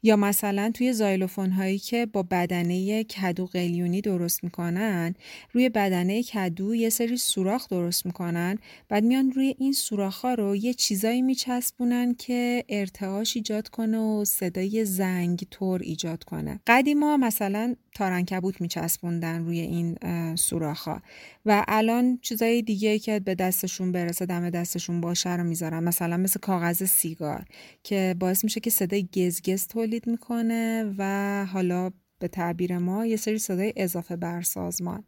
یا 0.03 0.15
مثلا 0.15 0.71
توی 0.73 0.93
زایلوفون 0.93 1.51
هایی 1.51 1.79
که 1.79 2.05
با 2.05 2.23
بدنه 2.23 3.03
کدو 3.03 3.45
قلیونی 3.45 4.01
درست 4.01 4.43
می‌کنن 4.43 5.15
روی 5.51 5.69
بدنه 5.69 6.23
کدو 6.23 6.75
یه 6.75 6.89
سری 6.89 7.17
سوراخ 7.17 7.67
درست 7.67 8.05
می‌کنن 8.05 8.57
بعد 8.89 9.03
میان 9.03 9.31
روی 9.31 9.55
این 9.59 9.73
سوراخ 9.73 10.21
ها 10.21 10.33
رو 10.33 10.55
یه 10.55 10.73
چیزایی 10.73 11.21
میچسبونن 11.21 12.13
که 12.13 12.65
ارتعاش 12.69 13.35
ایجاد 13.35 13.67
کنه 13.67 13.97
و 13.97 14.25
صدای 14.25 14.85
زنگ 14.85 15.47
تور 15.51 15.81
ایجاد 15.81 16.23
کنه. 16.23 16.59
قدیما 16.67 17.17
مثلا 17.17 17.75
تارنکبوت 17.95 18.61
میچسبوندن 18.61 19.45
روی 19.45 19.59
این 19.59 19.95
سوراخ 20.35 20.87
ها 20.87 21.01
و 21.45 21.65
الان 21.67 22.19
چیزای 22.21 22.61
دیگه 22.61 22.99
که 22.99 23.19
به 23.19 23.35
دستشون 23.35 23.91
برسه 23.91 24.25
دم 24.25 24.49
دستشون 24.49 25.01
باشه 25.01 25.35
رو 25.35 25.43
می‌ذارن. 25.43 25.83
مثلا 25.83 26.17
مثل 26.17 26.39
کاغذ 26.39 26.83
سیگار 26.83 27.45
که 27.83 28.15
باعث 28.19 28.43
میشه 28.43 28.59
که 28.59 28.69
صدای 28.69 29.07
گزگز 29.15 29.67
تولید 29.89 30.07
می‌کنه 30.07 30.95
و 30.97 31.45
حالا 31.45 31.91
به 32.19 32.27
تعبیر 32.27 32.77
ما 32.77 33.05
یه 33.05 33.15
سری 33.15 33.37
صدای 33.37 33.73
اضافه 33.75 34.15
بر 34.15 34.41
سازمان. 34.41 35.03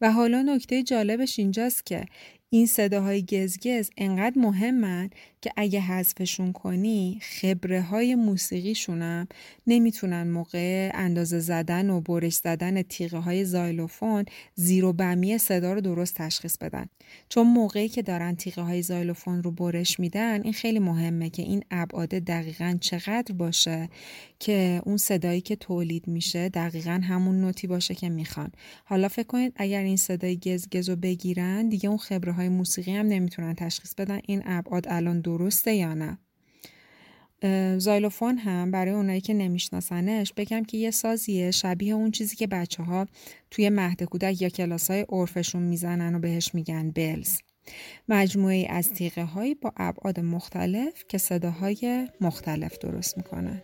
و 0.00 0.12
حالا 0.12 0.42
نکته 0.42 0.82
جالبش 0.82 1.38
اینجاست 1.38 1.86
که 1.86 2.06
این 2.50 2.66
صداهای 2.66 3.22
گزگز 3.22 3.90
انقدر 3.96 4.38
مهمن 4.38 5.10
که 5.40 5.52
اگه 5.56 5.80
حذفشون 5.80 6.52
کنی 6.52 7.20
خبره 7.22 7.82
های 7.82 8.14
موسیقیشونم 8.14 9.28
نمی‌تونن 9.66 10.30
موقع 10.30 10.90
اندازه 10.94 11.38
زدن 11.38 11.90
و 11.90 12.00
برش 12.00 12.34
زدن 12.34 12.82
تیغه 12.82 13.18
های 13.18 13.44
زایلوفون 13.44 14.24
زیر 14.54 14.84
و 14.84 14.92
بمی 14.92 15.38
صدا 15.38 15.72
رو 15.72 15.80
درست 15.80 16.14
تشخیص 16.14 16.58
بدن. 16.58 16.86
چون 17.28 17.46
موقعی 17.46 17.88
که 17.88 18.02
دارن 18.02 18.36
تیغه 18.36 18.62
های 18.62 18.82
زایلوفون 18.82 19.42
رو 19.42 19.50
برش 19.50 20.00
میدن 20.00 20.42
این 20.42 20.52
خیلی 20.52 20.78
مهمه 20.78 21.30
که 21.30 21.42
این 21.42 21.64
ابعاد 21.70 22.08
دقیقا 22.08 22.78
چقدر 22.80 23.34
باشه 23.34 23.88
که 24.38 24.82
اون 24.84 24.96
صدایی 24.96 25.40
که 25.40 25.56
تولید 25.56 26.08
میشه 26.08 26.48
دقیقا 26.48 27.00
همون 27.04 27.40
نوتی 27.40 27.66
باشه 27.66 27.94
که 27.94 28.08
می‌خوان. 28.08 28.52
حالا 28.84 29.08
فکر 29.08 29.26
کنید 29.26 29.52
اگر 29.56 29.82
این 29.82 29.96
صدای 29.96 30.36
گزگز 30.36 30.88
رو 30.88 30.96
بگیرن 30.96 31.68
دیگه 31.68 31.88
اون 31.88 31.98
خبره 31.98 32.32
های 32.36 32.48
موسیقی 32.48 32.92
هم 32.92 33.06
نمی‌تونن 33.06 33.54
تشخیص 33.54 33.94
بدن 33.94 34.20
این 34.26 34.42
ابعاد 34.46 34.86
الان 34.88 35.20
درسته 35.20 35.74
یا 35.74 35.94
نه. 35.94 36.18
زایلوفون 37.78 38.38
هم 38.38 38.70
برای 38.70 38.94
اونایی 38.94 39.20
که 39.20 39.34
نمیشناسنش 39.34 40.32
بگم 40.32 40.64
که 40.64 40.78
یه 40.78 40.90
سازیه 40.90 41.50
شبیه 41.50 41.94
اون 41.94 42.10
چیزی 42.10 42.36
که 42.36 42.46
بچه 42.46 42.82
ها 42.82 43.06
توی 43.50 43.68
مهد 43.68 44.02
کودک 44.02 44.42
یا 44.42 44.48
کلاس 44.48 44.90
های 44.90 45.06
عرفشون 45.08 45.62
می‌زنن 45.62 46.14
و 46.14 46.18
بهش 46.18 46.54
میگن 46.54 46.90
بلز. 46.90 47.38
مجموعه 48.08 48.66
از 48.70 48.90
تیغه 48.90 49.24
هایی 49.24 49.54
با 49.54 49.72
ابعاد 49.76 50.20
مختلف 50.20 51.04
که 51.08 51.18
صداهای 51.18 52.08
مختلف 52.20 52.78
درست 52.78 53.16
می‌کنن. 53.16 53.62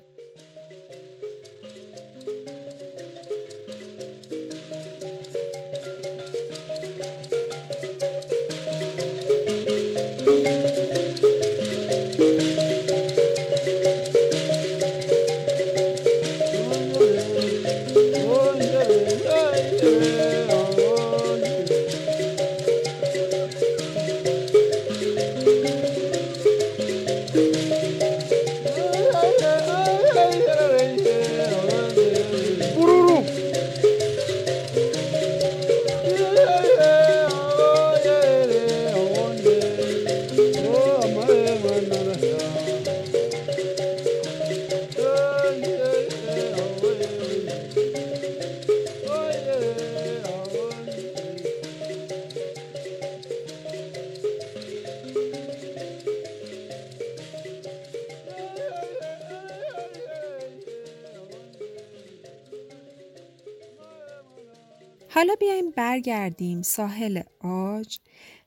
برگردیم 66.33 66.63
ساحل 66.63 67.23
آج. 67.41 67.99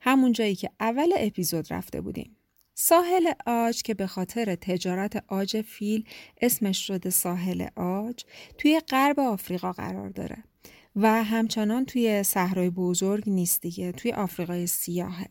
همون 0.01 0.31
جایی 0.31 0.55
که 0.55 0.69
اول 0.79 1.13
اپیزود 1.17 1.73
رفته 1.73 2.01
بودیم. 2.01 2.37
ساحل 2.73 3.31
آج 3.45 3.81
که 3.81 3.93
به 3.93 4.07
خاطر 4.07 4.55
تجارت 4.55 5.23
آج 5.27 5.61
فیل 5.61 6.05
اسمش 6.41 6.87
شده 6.87 7.09
ساحل 7.09 7.67
آج 7.75 8.23
توی 8.57 8.81
غرب 8.89 9.19
آفریقا 9.19 9.71
قرار 9.71 10.09
داره. 10.09 10.43
و 10.95 11.23
همچنان 11.23 11.85
توی 11.85 12.23
صحرای 12.23 12.69
بزرگ 12.69 13.23
نیست 13.29 13.61
دیگه 13.61 13.91
توی 13.91 14.11
آفریقای 14.11 14.67
سیاهه. 14.67 15.27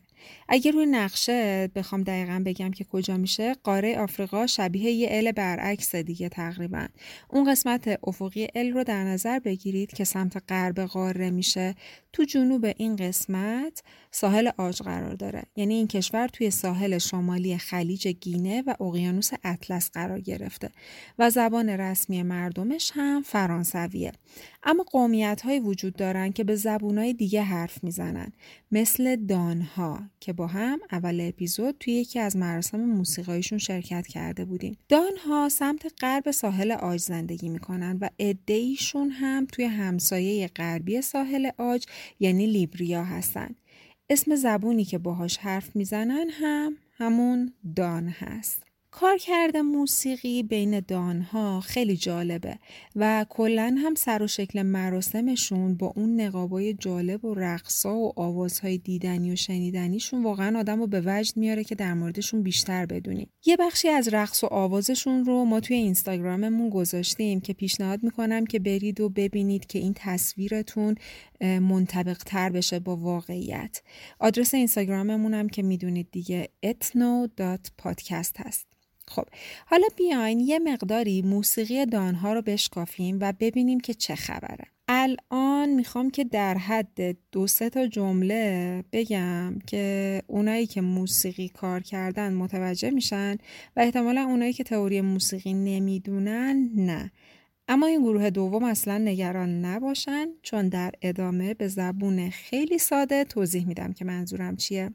اگر 0.49 0.71
روی 0.71 0.85
نقشه 0.85 1.67
بخوام 1.75 2.03
دقیقا 2.03 2.43
بگم 2.45 2.71
که 2.71 2.83
کجا 2.83 3.17
میشه 3.17 3.53
قاره 3.63 3.99
آفریقا 3.99 4.47
شبیه 4.47 4.91
یه 4.91 5.07
ال 5.11 5.31
برعکس 5.31 5.95
دیگه 5.95 6.29
تقریبا. 6.29 6.87
اون 7.29 7.51
قسمت 7.51 7.99
افقی 8.03 8.47
ال 8.55 8.71
رو 8.71 8.83
در 8.83 9.03
نظر 9.03 9.39
بگیرید 9.39 9.93
که 9.93 10.03
سمت 10.03 10.43
غرب 10.49 10.79
قاره 10.79 11.29
میشه. 11.29 11.75
تو 12.13 12.23
جنوب 12.23 12.65
این 12.77 12.95
قسمت 12.95 13.83
ساحل 14.11 14.49
آج 14.57 14.81
قرار 14.81 15.13
داره. 15.13 15.43
یعنی 15.55 15.73
این 15.73 15.87
کشور 15.87 16.27
توی 16.27 16.51
ساحل 16.51 16.97
شمالی 16.97 17.57
خلیج 17.57 18.07
گینه 18.07 18.63
و 18.67 18.83
اقیانوس 18.83 19.29
اطلس 19.43 19.91
قرار 19.91 20.19
گرفته 20.19 20.69
و 21.19 21.29
زبان 21.29 21.69
رسمی 21.69 22.23
مردمش 22.23 22.91
هم 22.95 23.21
فرانسویه. 23.21 24.11
اما 24.65 24.83
قومیت 24.83 25.41
های 25.41 25.59
وجود 25.59 25.95
دارن 25.95 26.31
که 26.31 26.43
به 26.43 26.55
زبون 26.55 26.97
های 26.97 27.13
دیگه 27.13 27.41
حرف 27.41 27.83
می‌زنن. 27.83 28.31
مثل 28.71 29.15
دانها 29.15 29.99
که 30.19 30.33
با 30.33 30.47
هم 30.47 30.79
اول 30.91 31.21
اپیزود 31.21 31.75
توی 31.79 31.93
یکی 31.93 32.19
از 32.19 32.37
مراسم 32.37 32.79
موسیقایشون 32.79 33.57
شرکت 33.57 34.07
کرده 34.07 34.45
بودیم. 34.45 34.77
دانها 34.89 35.49
سمت 35.49 35.93
غرب 36.01 36.31
ساحل 36.31 36.71
آج 36.71 36.99
زندگی 36.99 37.49
می‌کنن 37.49 37.97
و 38.01 38.09
ادهیشون 38.19 39.09
هم 39.09 39.45
توی 39.45 39.65
همسایه 39.65 40.47
غربی 40.47 41.01
ساحل 41.01 41.49
آج 41.57 41.85
یعنی 42.19 42.45
لیبریا 42.45 43.03
هستن. 43.03 43.55
اسم 44.09 44.35
زبونی 44.35 44.85
که 44.85 44.97
باهاش 44.97 45.37
حرف 45.37 45.75
می‌زنن 45.75 46.29
هم 46.29 46.77
همون 46.97 47.53
دان 47.75 48.07
هست. 48.07 48.64
کارکرد 48.99 49.57
موسیقی 49.57 50.43
بین 50.43 50.79
دانها 50.79 51.59
خیلی 51.59 51.97
جالبه 51.97 52.59
و 52.95 53.25
کلا 53.29 53.75
هم 53.77 53.95
سر 53.95 54.23
و 54.23 54.27
شکل 54.27 54.61
مراسمشون 54.61 55.75
با 55.75 55.93
اون 55.95 56.21
نقابای 56.21 56.73
جالب 56.73 57.25
و 57.25 57.33
رقصا 57.33 57.95
و 57.95 58.19
آوازهای 58.19 58.77
دیدنی 58.77 59.31
و 59.31 59.35
شنیدنیشون 59.35 60.23
واقعا 60.23 60.59
آدم 60.59 60.79
رو 60.79 60.87
به 60.87 61.01
وجد 61.05 61.37
میاره 61.37 61.63
که 61.63 61.75
در 61.75 61.93
موردشون 61.93 62.43
بیشتر 62.43 62.85
بدونیم. 62.85 63.29
یه 63.45 63.57
بخشی 63.57 63.89
از 63.89 64.13
رقص 64.13 64.43
و 64.43 64.47
آوازشون 64.47 65.25
رو 65.25 65.45
ما 65.45 65.59
توی 65.59 65.75
اینستاگراممون 65.75 66.69
گذاشتیم 66.69 67.41
که 67.41 67.53
پیشنهاد 67.53 68.03
می‌کنم 68.03 68.45
که 68.45 68.59
برید 68.59 69.01
و 69.01 69.09
ببینید 69.09 69.65
که 69.65 69.79
این 69.79 69.93
تصویرتون 69.95 70.95
منطبق 71.41 72.17
تر 72.17 72.49
بشه 72.49 72.79
با 72.79 72.95
واقعیت. 72.95 73.81
آدرس 74.19 74.53
اینستاگراممون 74.53 75.33
هم 75.33 75.49
که 75.49 75.63
می‌دونید 75.63 76.07
دیگه 76.11 76.49
etno.podcast 76.65 78.39
هست. 78.39 78.75
خب 79.07 79.25
حالا 79.65 79.87
بیاین 79.97 80.39
یه 80.39 80.59
مقداری 80.59 81.21
موسیقی 81.21 81.85
دانها 81.85 82.33
رو 82.33 82.41
بشکافیم 82.41 83.17
و 83.21 83.33
ببینیم 83.39 83.79
که 83.79 83.93
چه 83.93 84.15
خبره. 84.15 84.65
الان 84.87 85.69
می‌خوام 85.69 86.09
که 86.09 86.23
در 86.23 86.57
حد 86.57 87.17
دو 87.31 87.47
سه 87.47 87.69
تا 87.69 87.87
جمله 87.87 88.83
بگم 88.91 89.59
که 89.67 90.21
اونایی 90.27 90.67
که 90.67 90.81
موسیقی 90.81 91.49
کار 91.49 91.79
کردن 91.79 92.33
متوجه 92.33 92.91
میشن 92.91 93.37
و 93.75 93.79
احتمالا 93.79 94.21
اونایی 94.21 94.53
که 94.53 94.63
تئوری 94.63 95.01
موسیقی 95.01 95.53
نمی‌دونن 95.53 96.69
نه. 96.75 97.11
اما 97.67 97.87
این 97.87 98.01
گروه 98.01 98.29
دوم 98.29 98.63
اصلا 98.63 98.97
نگران 98.97 99.65
نباشن 99.65 100.27
چون 100.41 100.69
در 100.69 100.91
ادامه 101.01 101.53
به 101.53 101.67
زبون 101.67 102.29
خیلی 102.29 102.77
ساده 102.77 103.23
توضیح 103.23 103.67
میدم 103.67 103.93
که 103.93 104.05
منظورم 104.05 104.55
چیه. 104.55 104.91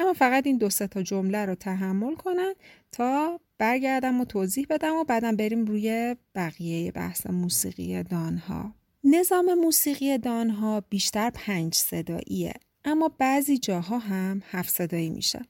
اما 0.00 0.12
فقط 0.12 0.46
این 0.46 0.58
دو 0.58 0.70
سه 0.70 0.86
تا 0.86 1.02
جمله 1.02 1.46
رو 1.46 1.54
تحمل 1.54 2.14
کنن 2.14 2.54
تا 2.92 3.40
برگردم 3.58 4.20
و 4.20 4.24
توضیح 4.24 4.66
بدم 4.70 4.96
و 4.96 5.04
بعدم 5.04 5.36
بریم 5.36 5.64
روی 5.64 6.16
بقیه 6.34 6.92
بحث 6.92 7.26
موسیقی 7.26 8.02
دانها. 8.02 8.74
نظام 9.04 9.54
موسیقی 9.54 10.18
دانها 10.18 10.80
بیشتر 10.80 11.30
پنج 11.30 11.74
صداییه 11.74 12.52
اما 12.84 13.08
بعضی 13.18 13.58
جاها 13.58 13.98
هم 13.98 14.42
هفت 14.50 14.74
صدایی 14.74 15.10
میشه. 15.10 15.42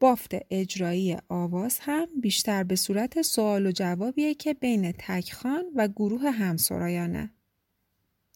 بافت 0.00 0.30
اجرایی 0.50 1.16
آواز 1.28 1.78
هم 1.80 2.06
بیشتر 2.20 2.62
به 2.62 2.76
صورت 2.76 3.22
سوال 3.22 3.66
و 3.66 3.72
جوابیه 3.72 4.34
که 4.34 4.54
بین 4.54 4.92
تکخان 4.92 5.64
و 5.74 5.88
گروه 5.88 6.30
همسرایانه. 6.30 7.30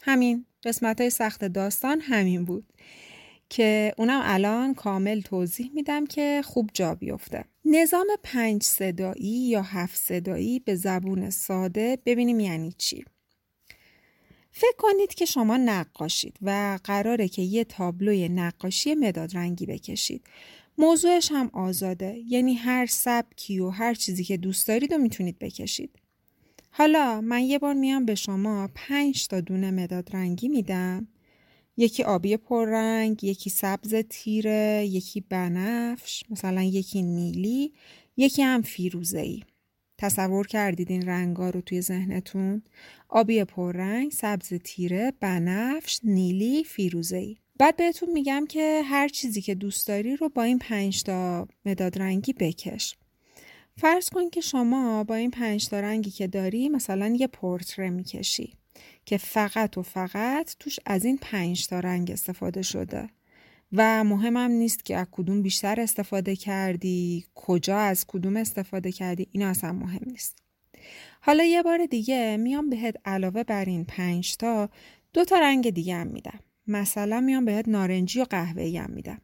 همین 0.02 0.46
قسمت 0.64 1.00
های 1.00 1.10
سخت 1.10 1.44
داستان 1.44 2.00
همین 2.00 2.44
بود. 2.44 2.72
که 3.48 3.94
اونم 3.98 4.20
الان 4.24 4.74
کامل 4.74 5.20
توضیح 5.20 5.70
میدم 5.74 6.06
که 6.06 6.42
خوب 6.44 6.70
جا 6.74 6.94
بیفته. 6.94 7.44
نظام 7.64 8.06
پنج 8.22 8.62
صدایی 8.62 9.48
یا 9.48 9.62
هفت 9.62 9.96
صدایی 9.96 10.58
به 10.58 10.74
زبون 10.74 11.30
ساده 11.30 11.98
ببینیم 12.06 12.40
یعنی 12.40 12.72
چی. 12.78 13.04
فکر 14.52 14.76
کنید 14.78 15.14
که 15.14 15.24
شما 15.24 15.56
نقاشید 15.56 16.36
و 16.42 16.78
قراره 16.84 17.28
که 17.28 17.42
یه 17.42 17.64
تابلوی 17.64 18.28
نقاشی 18.28 18.94
مداد 18.94 19.36
رنگی 19.36 19.66
بکشید. 19.66 20.26
موضوعش 20.78 21.32
هم 21.32 21.50
آزاده 21.52 22.22
یعنی 22.26 22.54
هر 22.54 22.86
سبکی 22.86 23.58
و 23.58 23.68
هر 23.68 23.94
چیزی 23.94 24.24
که 24.24 24.36
دوست 24.36 24.68
دارید 24.68 24.92
و 24.92 24.98
می‌تونید 24.98 25.38
بکشید. 25.38 25.90
حالا 26.70 27.20
من 27.20 27.42
یه 27.42 27.58
بار 27.58 27.74
میام 27.74 28.04
به 28.04 28.14
شما 28.14 28.70
پنج 28.74 29.26
تا 29.26 29.40
دونه 29.40 29.70
مداد 29.70 30.10
رنگی 30.12 30.48
میدم. 30.48 31.08
یکی 31.80 32.02
آبی 32.02 32.36
پررنگ، 32.36 33.24
یکی 33.24 33.50
سبز 33.50 33.94
تیره، 33.94 34.86
یکی 34.90 35.20
بنفش، 35.20 36.24
مثلا 36.30 36.62
یکی 36.62 37.02
نیلی، 37.02 37.72
یکی 38.16 38.42
هم 38.42 38.62
فیروزه‌ای. 38.62 39.42
تصور 39.98 40.46
کردید 40.46 40.90
این 40.90 41.08
رنگا 41.08 41.50
رو 41.50 41.60
توی 41.60 41.80
ذهنتون؟ 41.80 42.62
آبی 43.08 43.44
پررنگ، 43.44 44.12
سبز 44.12 44.54
تیره، 44.64 45.12
بنفش، 45.20 46.00
نیلی، 46.04 46.64
فیروزه‌ای. 46.64 47.36
بعد 47.58 47.76
بهتون 47.76 48.10
میگم 48.10 48.46
که 48.48 48.82
هر 48.84 49.08
چیزی 49.08 49.42
که 49.42 49.54
دوست 49.54 49.88
داری 49.88 50.16
رو 50.16 50.28
با 50.28 50.42
این 50.42 50.58
پنج 50.58 51.02
تا 51.02 51.48
مداد 51.64 51.98
رنگی 51.98 52.32
بکش. 52.32 52.96
فرض 53.76 54.10
کن 54.10 54.30
که 54.30 54.40
شما 54.40 55.04
با 55.04 55.14
این 55.14 55.30
پنج 55.30 55.68
تا 55.68 55.80
رنگی 55.80 56.10
که 56.10 56.26
داری 56.26 56.68
مثلا 56.68 57.16
یه 57.18 57.26
پورتره 57.26 57.90
می‌کشی. 57.90 58.57
که 59.08 59.18
فقط 59.18 59.78
و 59.78 59.82
فقط 59.82 60.56
توش 60.58 60.78
از 60.86 61.04
این 61.04 61.18
پنج 61.22 61.66
تا 61.66 61.80
رنگ 61.80 62.10
استفاده 62.10 62.62
شده. 62.62 63.08
و 63.72 64.04
مهمم 64.04 64.50
نیست 64.50 64.84
که 64.84 64.96
از 64.96 65.06
کدوم 65.10 65.42
بیشتر 65.42 65.80
استفاده 65.80 66.36
کردی 66.36 67.24
کجا 67.34 67.78
از 67.78 68.04
کدوم 68.08 68.36
استفاده 68.36 68.92
کردی 68.92 69.28
اینا 69.32 69.48
اصلا 69.48 69.72
مهم 69.72 70.00
نیست. 70.06 70.38
حالا 71.20 71.44
یه 71.44 71.62
بار 71.62 71.86
دیگه 71.86 72.36
میام 72.36 72.70
بهت 72.70 72.96
علاوه 73.04 73.42
بر 73.42 73.64
این 73.64 73.84
پنج 73.84 74.36
تا 74.36 74.68
دو 75.12 75.24
تا 75.24 75.38
رنگ 75.38 75.70
دیگه 75.70 75.94
هم 75.94 76.06
میدم. 76.06 76.40
مثلا 76.66 77.20
میام 77.20 77.44
بهت 77.44 77.68
نارنجی 77.68 78.20
و 78.20 78.24
قهوه‌ای 78.24 78.76
هم 78.76 78.90
میدم. 78.90 79.20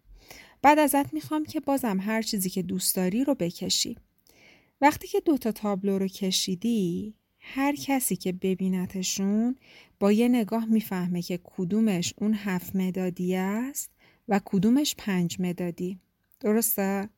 بعد 0.62 0.78
ازت 0.78 1.14
می‌خوام 1.14 1.44
که 1.44 1.60
بازم 1.60 2.00
هر 2.00 2.22
چیزی 2.22 2.50
که 2.50 2.62
دوست 2.62 2.96
داری 2.96 3.24
رو 3.24 3.34
بکشی. 3.34 3.98
وقتی 4.80 5.08
که 5.08 5.20
دو 5.20 5.38
تا 5.38 5.52
تابلو 5.52 5.98
رو 5.98 6.08
کشیدی 6.08 7.14
هر 7.46 7.74
کسی 7.76 8.16
که 8.16 8.32
ببینتشون 8.32 9.56
با 10.00 10.12
یه 10.12 10.28
نگاه 10.28 10.64
می‌فهمه 10.64 11.22
که 11.22 11.40
کدومش 11.44 12.14
اون 12.18 12.34
هفت 12.34 12.76
مدادی 12.76 13.36
است 13.36 13.90
و 14.28 14.40
کدومش 14.44 14.94
پنج 14.98 15.36
مدادی. 15.40 15.98
درسته؟ 16.40 17.08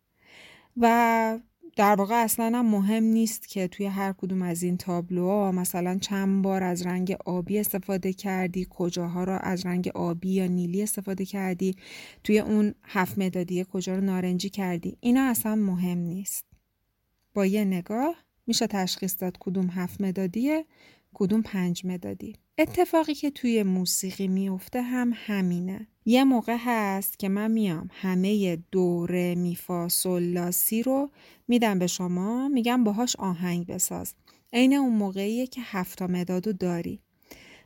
و 0.76 1.38
در 1.76 1.94
واقع 1.94 2.14
اصلا 2.14 2.58
هم 2.58 2.66
مهم 2.66 3.02
نیست 3.02 3.48
که 3.48 3.68
توی 3.68 3.86
هر 3.86 4.12
کدوم 4.12 4.42
از 4.42 4.62
این 4.62 4.76
تابلوها 4.76 5.52
مثلا 5.52 5.98
چند 5.98 6.42
بار 6.42 6.62
از 6.62 6.86
رنگ 6.86 7.16
آبی 7.24 7.58
استفاده 7.58 8.12
کردی 8.12 8.66
کجاها 8.70 9.24
رو 9.24 9.38
از 9.40 9.66
رنگ 9.66 9.88
آبی 9.94 10.30
یا 10.30 10.46
نیلی 10.46 10.82
استفاده 10.82 11.24
کردی 11.24 11.76
توی 12.24 12.38
اون 12.38 12.74
هفت 12.82 13.18
مدادی 13.18 13.66
کجا 13.72 13.94
رو 13.94 14.00
نارنجی 14.00 14.48
کردی. 14.48 14.96
اینا 15.00 15.22
اصلا 15.22 15.54
مهم 15.54 15.98
نیست. 15.98 16.44
با 17.34 17.46
یه 17.46 17.64
نگاه 17.64 18.25
میشه 18.46 18.66
تشخیص 18.66 19.16
داد 19.18 19.36
کدوم 19.40 19.66
هفت 19.70 20.00
مدادیه 20.00 20.64
کدوم 21.14 21.42
پنج 21.42 21.86
مدادی. 21.86 22.36
اتفاقی 22.58 23.14
که 23.14 23.30
توی 23.30 23.62
موسیقی 23.62 24.28
میفته 24.28 24.82
هم 24.82 25.12
همینه. 25.14 25.86
یه 26.04 26.24
موقع 26.24 26.56
هست 26.60 27.18
که 27.18 27.28
من 27.28 27.50
میام 27.50 27.88
همه 27.92 28.56
دوره 28.56 29.34
میفا 29.34 29.88
سلاسی 29.88 30.82
رو 30.82 31.10
میدم 31.48 31.78
به 31.78 31.86
شما 31.86 32.48
میگم 32.48 32.84
باهاش 32.84 33.16
آهنگ 33.16 33.66
بساز. 33.66 34.14
عین 34.52 34.72
اون 34.72 34.92
موقعیه 34.92 35.46
که 35.46 35.60
هفتا 35.64 36.06
مدادو 36.06 36.52
داری. 36.52 37.00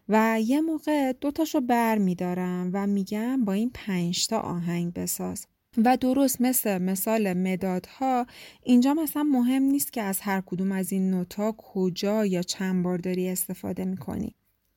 و 0.08 0.40
یه 0.40 0.60
موقع 0.60 1.12
دوتاشو 1.12 1.60
بر 1.60 1.98
میدارم 1.98 2.70
و 2.72 2.86
میگم 2.86 3.44
با 3.44 3.52
این 3.52 3.70
پنجتا 3.74 4.40
آهنگ 4.40 4.92
بساز. 4.92 5.46
و 5.76 5.96
درست 5.96 6.40
مثل 6.40 6.78
مثال 6.78 7.32
مدادها 7.32 8.26
اینجا 8.62 8.94
مثلا 8.94 9.22
مهم 9.22 9.62
نیست 9.62 9.92
که 9.92 10.02
از 10.02 10.20
هر 10.20 10.40
کدوم 10.46 10.72
از 10.72 10.92
این 10.92 11.10
نوتا 11.10 11.54
کجا 11.58 12.26
یا 12.26 12.42
چند 12.42 12.84
بار 12.84 12.98
داری 12.98 13.28
استفاده 13.28 13.84
می‌کنی. 13.84 14.34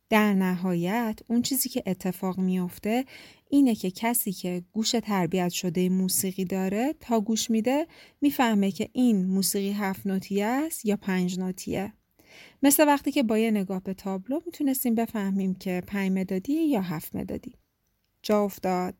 در 0.09 0.33
نهایت 0.33 1.19
اون 1.27 1.41
چیزی 1.41 1.69
که 1.69 1.83
اتفاق 1.85 2.39
میافته 2.39 3.05
اینه 3.49 3.75
که 3.75 3.91
کسی 3.91 4.31
که 4.31 4.63
گوش 4.71 4.91
تربیت 4.91 5.49
شده 5.49 5.89
موسیقی 5.89 6.45
داره 6.45 6.95
تا 6.99 7.21
گوش 7.21 7.51
میده 7.51 7.87
می‌فهمه 8.21 8.71
که 8.71 8.89
این 8.93 9.25
موسیقی 9.25 9.71
هفت 9.71 10.07
نوتیه 10.07 10.45
است 10.45 10.85
یا 10.85 10.97
پنج 10.97 11.39
نوتیه. 11.39 11.93
مثل 12.63 12.87
وقتی 12.87 13.11
که 13.11 13.23
با 13.23 13.37
یه 13.37 13.51
نگاه 13.51 13.83
به 13.83 13.93
تابلو 13.93 14.39
می‌تونستیم 14.45 14.95
بفهمیم 14.95 15.55
که 15.55 15.83
پنج 15.87 16.11
مدادی 16.11 16.53
یا 16.53 16.81
هفت 16.81 17.15
مدادی. 17.15 17.55
جا 18.21 18.43
افتاد. 18.43 18.95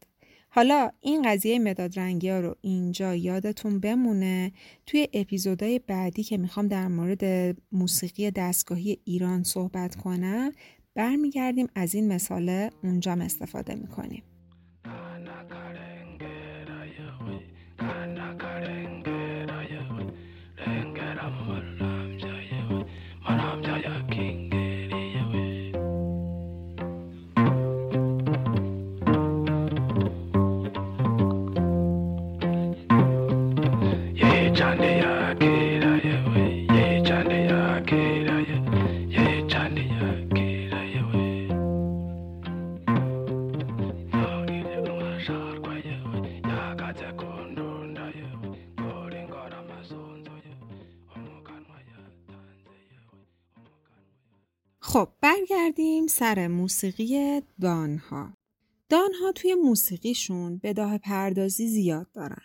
حالا 0.56 0.92
این 1.02 1.22
قضیه 1.22 1.60
مداد 1.60 2.00
رنگی 2.00 2.30
ها 2.30 2.40
رو 2.40 2.56
اینجا 2.62 3.16
یادتون 3.16 3.80
بمونه 3.80 4.52
توی 4.86 5.08
اپیزودهای 5.14 5.80
بعدی 5.80 6.24
که 6.24 6.38
می‌خوام 6.38 6.68
در 6.68 6.88
مورد 6.88 7.56
موسیقی 7.72 8.32
دستگاهی 8.32 8.98
ایران 9.06 9.44
صحبت 9.44 9.96
کنم 9.96 10.52
برمیگردیم 10.96 11.68
از 11.76 11.96
این 11.96 12.14
مثاله 12.14 12.70
اونجا 12.84 13.12
استفاده 13.14 13.76
می‌کنیم. 13.76 14.24
برگردیم 55.54 56.08
سر 56.08 56.48
موسیقی 56.48 57.42
دانها. 57.62 58.34
دانها 58.90 59.32
توی 59.32 59.56
موسیقیشون 59.56 60.58
بداه 60.64 60.98
پردازی 60.98 61.68
زیاد 61.68 62.12
دارن. 62.14 62.42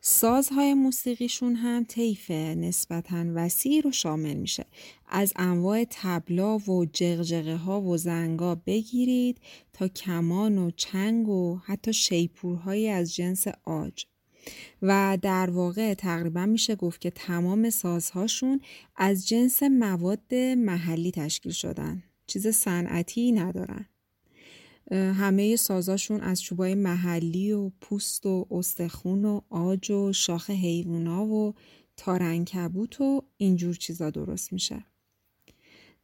سازهای 0.00 0.74
موسیقیشون 0.74 1.54
هم 1.54 1.84
طیف 1.84 2.30
نسبتا 2.30 3.24
وسیع 3.34 3.82
رو 3.82 3.92
شامل 3.92 4.34
میشه. 4.34 4.66
از 5.08 5.32
انواع 5.36 5.84
تبلا 5.90 6.58
و 6.58 6.84
جغجغه 6.92 7.56
ها 7.56 7.80
و 7.80 7.96
زنگا 7.96 8.54
بگیرید 8.54 9.38
تا 9.72 9.88
کمان 9.88 10.58
و 10.58 10.70
چنگ 10.70 11.28
و 11.28 11.58
حتی 11.64 11.92
شیپورهایی 11.92 12.88
از 12.88 13.14
جنس 13.14 13.46
آج. 13.64 14.06
و 14.82 15.18
در 15.22 15.50
واقع 15.50 15.94
تقریبا 15.94 16.46
میشه 16.46 16.76
گفت 16.76 17.00
که 17.00 17.10
تمام 17.10 17.70
سازهاشون 17.70 18.60
از 18.96 19.28
جنس 19.28 19.62
مواد 19.62 20.34
محلی 20.56 21.10
تشکیل 21.10 21.52
شدن. 21.52 22.02
چیز 22.26 22.46
صنعتی 22.46 23.32
ندارن 23.32 23.86
همه 24.90 25.56
سازاشون 25.56 26.20
از 26.20 26.42
چوبای 26.42 26.74
محلی 26.74 27.52
و 27.52 27.70
پوست 27.80 28.26
و 28.26 28.46
استخون 28.50 29.24
و 29.24 29.40
آج 29.50 29.90
و 29.90 30.12
شاخ 30.12 30.50
حیوونا 30.50 31.26
و 31.26 31.54
تارنکبوت 31.96 33.00
و 33.00 33.22
اینجور 33.36 33.74
چیزا 33.74 34.10
درست 34.10 34.52
میشه. 34.52 34.84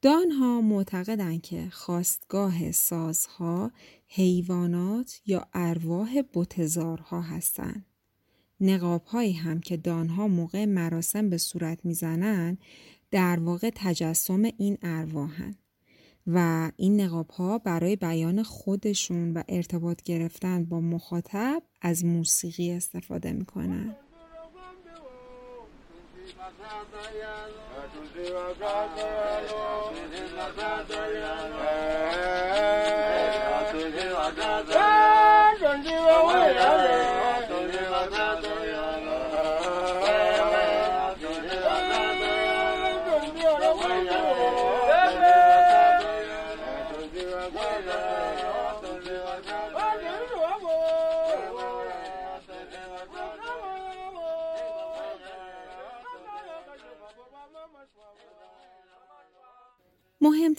دانها 0.02 0.60
معتقدن 0.60 1.38
که 1.38 1.68
خواستگاه 1.70 2.72
سازها 2.72 3.72
حیوانات 4.06 5.20
یا 5.26 5.46
ارواح 5.54 6.22
بتزارها 6.34 7.22
هستند. 7.22 7.86
نقاب 8.60 9.04
هایی 9.04 9.32
هم 9.32 9.60
که 9.60 9.76
دانها 9.76 10.28
موقع 10.28 10.64
مراسم 10.64 11.30
به 11.30 11.38
صورت 11.38 11.84
می‌زنن 11.84 12.58
در 13.10 13.38
واقع 13.40 13.70
تجسم 13.74 14.42
این 14.42 14.78
ارواحن 14.82 15.54
و 16.34 16.70
این 16.76 17.00
نقاب 17.00 17.30
ها 17.30 17.58
برای 17.58 17.96
بیان 17.96 18.42
خودشون 18.42 19.32
و 19.32 19.42
ارتباط 19.48 20.02
گرفتن 20.02 20.64
با 20.64 20.80
مخاطب 20.80 21.62
از 21.82 22.04
موسیقی 22.04 22.72
استفاده 22.72 23.32
می‌کنن 23.32 23.96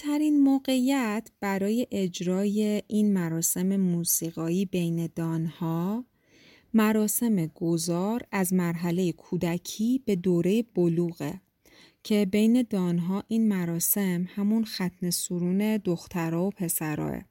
مهمترین 0.09 0.39
موقعیت 0.39 1.31
برای 1.39 1.87
اجرای 1.91 2.83
این 2.87 3.13
مراسم 3.13 3.75
موسیقایی 3.75 4.65
بین 4.65 5.09
دانها 5.15 6.05
مراسم 6.73 7.45
گذار 7.45 8.21
از 8.31 8.53
مرحله 8.53 9.11
کودکی 9.11 10.03
به 10.05 10.15
دوره 10.15 10.63
بلوغه 10.75 11.41
که 12.03 12.25
بین 12.31 12.65
دانها 12.69 13.23
این 13.27 13.47
مراسم 13.47 14.27
همون 14.35 14.65
ختن 14.65 15.09
سرون 15.09 15.77
دخترها 15.77 16.47
و 16.47 16.49
پسراه. 16.49 17.21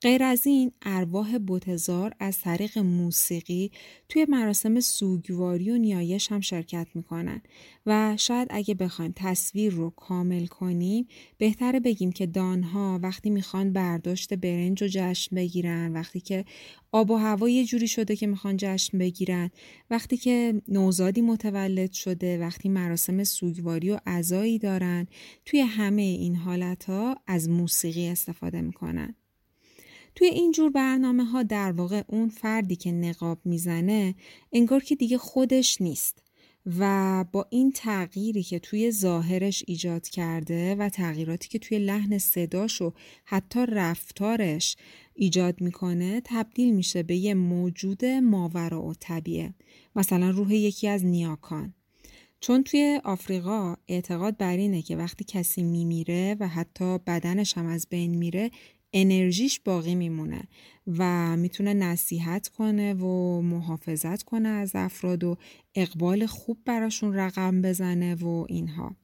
غیر 0.00 0.22
از 0.22 0.46
این 0.46 0.72
ارواح 0.82 1.38
بوتزار 1.38 2.14
از 2.20 2.40
طریق 2.40 2.78
موسیقی 2.78 3.70
توی 4.08 4.26
مراسم 4.28 4.80
سوگواری 4.80 5.70
و 5.70 5.78
نیایش 5.78 6.32
هم 6.32 6.40
شرکت 6.40 6.86
می‌کنن 6.94 7.42
و 7.86 8.16
شاید 8.18 8.48
اگه 8.50 8.74
بخوایم 8.74 9.12
تصویر 9.16 9.72
رو 9.72 9.90
کامل 9.90 10.46
کنیم 10.46 11.06
بهتره 11.38 11.80
بگیم 11.80 12.12
که 12.12 12.26
دانها 12.26 13.00
وقتی 13.02 13.30
می‌خوان 13.30 13.72
برداشت 13.72 14.34
برنج 14.34 14.82
و 14.82 14.86
جشن 14.90 15.36
بگیرن 15.36 15.92
وقتی 15.92 16.20
که 16.20 16.44
آب 16.92 17.10
و 17.10 17.16
هوا 17.16 17.48
یه 17.48 17.64
جوری 17.64 17.88
شده 17.88 18.16
که 18.16 18.26
می‌خوان 18.26 18.56
جشن 18.56 18.98
بگیرن 18.98 19.50
وقتی 19.90 20.16
که 20.16 20.62
نوزادی 20.68 21.20
متولد 21.20 21.92
شده 21.92 22.38
وقتی 22.38 22.68
مراسم 22.68 23.24
سوگواری 23.24 23.90
و 23.90 24.00
عزایی 24.06 24.58
دارن 24.58 25.06
توی 25.44 25.60
همه 25.60 26.02
این 26.02 26.36
حالت 26.36 26.84
ها 26.84 27.16
از 27.26 27.48
موسیقی 27.48 28.08
استفاده 28.08 28.60
می‌کنن. 28.60 29.14
توی 30.16 30.28
این 30.28 30.52
جور 30.52 30.70
برنامه 30.70 31.24
ها 31.24 31.42
در 31.42 31.72
واقع 31.72 32.02
اون 32.06 32.28
فردی 32.28 32.76
که 32.76 32.92
نقاب 32.92 33.38
می‌زنه 33.44 34.14
انگار 34.52 34.82
که 34.82 34.96
دیگه 34.96 35.18
خودش 35.18 35.80
نیست 35.80 36.22
و 36.78 37.24
با 37.32 37.46
این 37.50 37.72
تغییری 37.72 38.42
که 38.42 38.58
توی 38.58 38.90
ظاهرش 38.90 39.64
ایجاد 39.66 40.08
کرده 40.08 40.74
و 40.74 40.88
تغییراتی 40.88 41.48
که 41.48 41.58
توی 41.58 41.78
لحن 41.78 42.18
صداش 42.18 42.82
و 42.82 42.92
حتی 43.24 43.66
رفتارش 43.68 44.76
ایجاد 45.14 45.60
می‌کنه 45.60 46.22
تبدیل 46.24 46.74
میشه 46.74 47.02
به 47.02 47.16
یه 47.16 47.34
موجود 47.34 48.04
ماورا 48.04 48.82
و 48.82 48.94
طبیعه. 49.00 49.54
مثلا 49.96 50.30
روح 50.30 50.54
یکی 50.54 50.88
از 50.88 51.04
نیاکان. 51.04 51.74
چون 52.40 52.62
توی 52.62 53.00
آفریقا 53.04 53.76
اعتقاد 53.88 54.36
بر 54.36 54.56
اینه 54.56 54.82
که 54.82 54.96
وقتی 54.96 55.24
کسی 55.24 55.62
میمیره 55.62 56.36
و 56.40 56.48
حتی 56.48 56.98
بدنش 56.98 57.58
هم 57.58 57.66
از 57.66 57.86
بین 57.90 58.14
میره 58.14 58.50
انرژیش 58.92 59.60
باقی 59.60 59.94
میمونه 59.94 60.42
و 60.86 61.36
می‌تونه 61.36 61.74
نصیحت 61.74 62.48
کنه 62.48 62.94
و 62.94 63.40
محافظت 63.40 64.22
کنه 64.22 64.48
از 64.48 64.72
افراد 64.74 65.24
و 65.24 65.36
اقبال 65.74 66.26
خوب 66.26 66.58
براشون 66.64 67.14
رقم 67.14 67.62
بزنه 67.62 68.14
و 68.14 68.46
اینها. 68.48 68.96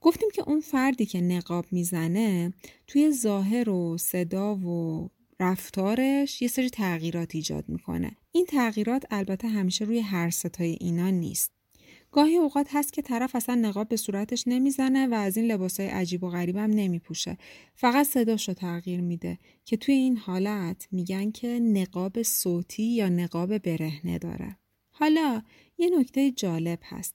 گفتیم 0.00 0.28
که 0.34 0.42
اون 0.46 0.60
فردی 0.60 1.06
که 1.06 1.20
نقاب 1.20 1.66
می‌زنه 1.70 2.52
توی 2.86 3.12
ظاهر 3.12 3.70
و 3.70 3.98
صدا 3.98 4.56
و 4.56 5.08
رفتارش 5.40 6.42
یه 6.42 6.48
سری 6.48 6.70
تغییرات 6.70 7.34
ایجاد 7.34 7.64
می‌کنه. 7.68 8.16
این 8.32 8.46
تغییرات 8.46 9.04
البته 9.10 9.48
همیشه 9.48 9.84
روی 9.84 9.98
هر 9.98 10.30
ستای 10.30 10.76
اینا 10.80 11.10
نیست. 11.10 11.53
گاهی 12.14 12.36
اوقات 12.36 12.66
هست 12.70 12.92
که 12.92 13.02
طرف 13.02 13.36
اصلا 13.36 13.54
نقاب 13.54 13.88
به 13.88 13.96
صورتش 13.96 14.44
نمی‌زنه 14.46 15.06
و 15.06 15.14
از 15.14 15.36
این 15.36 15.46
لباسای 15.46 15.86
عجیب 15.86 16.24
و 16.24 16.30
غریبم 16.30 16.60
نمیپوشه. 16.70 17.38
فقط 17.74 18.06
صداشو 18.06 18.52
تغییر 18.52 19.00
میده 19.00 19.38
که 19.64 19.76
توی 19.76 19.94
این 19.94 20.16
حالت 20.16 20.88
میگن 20.90 21.30
که 21.30 21.48
نقاب 21.48 22.22
صوتی 22.22 22.82
یا 22.82 23.08
نقاب 23.08 23.58
برهنه 23.58 24.18
داره. 24.18 24.56
حالا 24.90 25.42
یه 25.78 25.90
نکته 25.98 26.30
جالب 26.30 26.78
هست. 26.82 27.14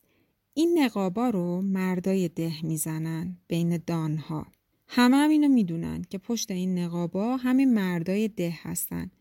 این 0.54 0.80
نقابا 0.80 1.30
رو 1.30 1.62
مردای 1.62 2.30
ده 2.30 2.66
می‌زنن 2.66 3.38
بین 3.48 3.80
دانها. 3.88 4.48
همه 4.88 5.18
هم 5.18 5.30
اینو 5.30 5.48
می‌دونن 5.48 6.02
که 6.10 6.18
پشت 6.18 6.52
این 6.52 6.80
نقابا 6.80 7.38
همین 7.38 7.74
مردای 7.74 8.28
ده 8.28 8.54
هستن. 8.62 9.12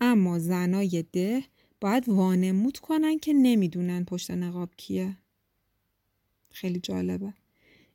اما 0.00 0.38
زنای 0.38 1.04
ده 1.12 1.42
باید 1.80 2.08
وانمود 2.08 2.78
کنن 2.78 3.18
که 3.18 3.32
نمی‌دونن 3.32 4.04
پشت 4.04 4.30
نقاب 4.30 4.70
کیه. 4.76 5.16
خیلی 6.50 6.80
جالبه. 6.80 7.34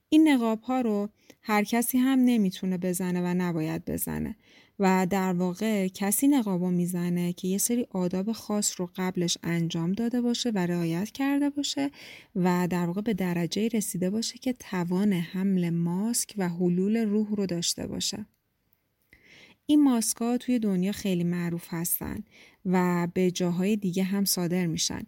این 0.10 0.28
نقاب 0.28 0.62
ها 0.62 0.82
رو 0.82 1.10
هر 1.42 1.64
کسی 1.64 1.98
هم 1.98 2.20
نمی‌تونه 2.20 2.78
بزنه 2.78 3.22
و 3.22 3.34
نباید 3.34 3.86
بزنه 3.86 4.36
و 4.80 5.08
در 5.10 5.34
واقع 5.34 5.88
کسی 5.88 6.28
نقابو 6.28 6.72
می‌زنه 6.72 7.34
که 7.34 7.48
یه 7.48 7.58
سری 7.58 7.88
آداب 7.90 8.32
خاص 8.32 8.80
رو 8.80 8.90
قبلش 8.96 9.38
انجام 9.44 9.92
داده 9.92 10.22
باشه 10.22 10.50
و 10.50 10.58
رعایت 10.58 11.12
کرده 11.12 11.50
باشه 11.50 11.92
و 12.36 12.68
در 12.70 12.86
واقع 12.86 13.02
به 13.02 13.14
درجه 13.14 13.68
رسیده 13.68 14.10
باشه 14.10 14.38
که 14.38 14.54
توان 14.54 15.14
حمل 15.14 15.70
ماسک 15.70 16.34
و 16.38 16.50
حلول 16.50 16.98
روح 16.98 17.36
رو 17.36 17.46
داشته 17.46 17.88
باشه. 17.88 18.26
این 19.72 19.84
ماسک 19.84 20.18
ها 20.18 20.38
توی 20.38 20.60
دنیا 20.60 20.92
خیلی 20.92 21.24
معروف 21.24 21.68
هستن 21.70 22.24
و 22.66 23.08
به 23.14 23.32
جاهای 23.32 23.76
دیگه 23.76 24.04
هم 24.04 24.26
صادر 24.26 24.66
میشن 24.66 25.02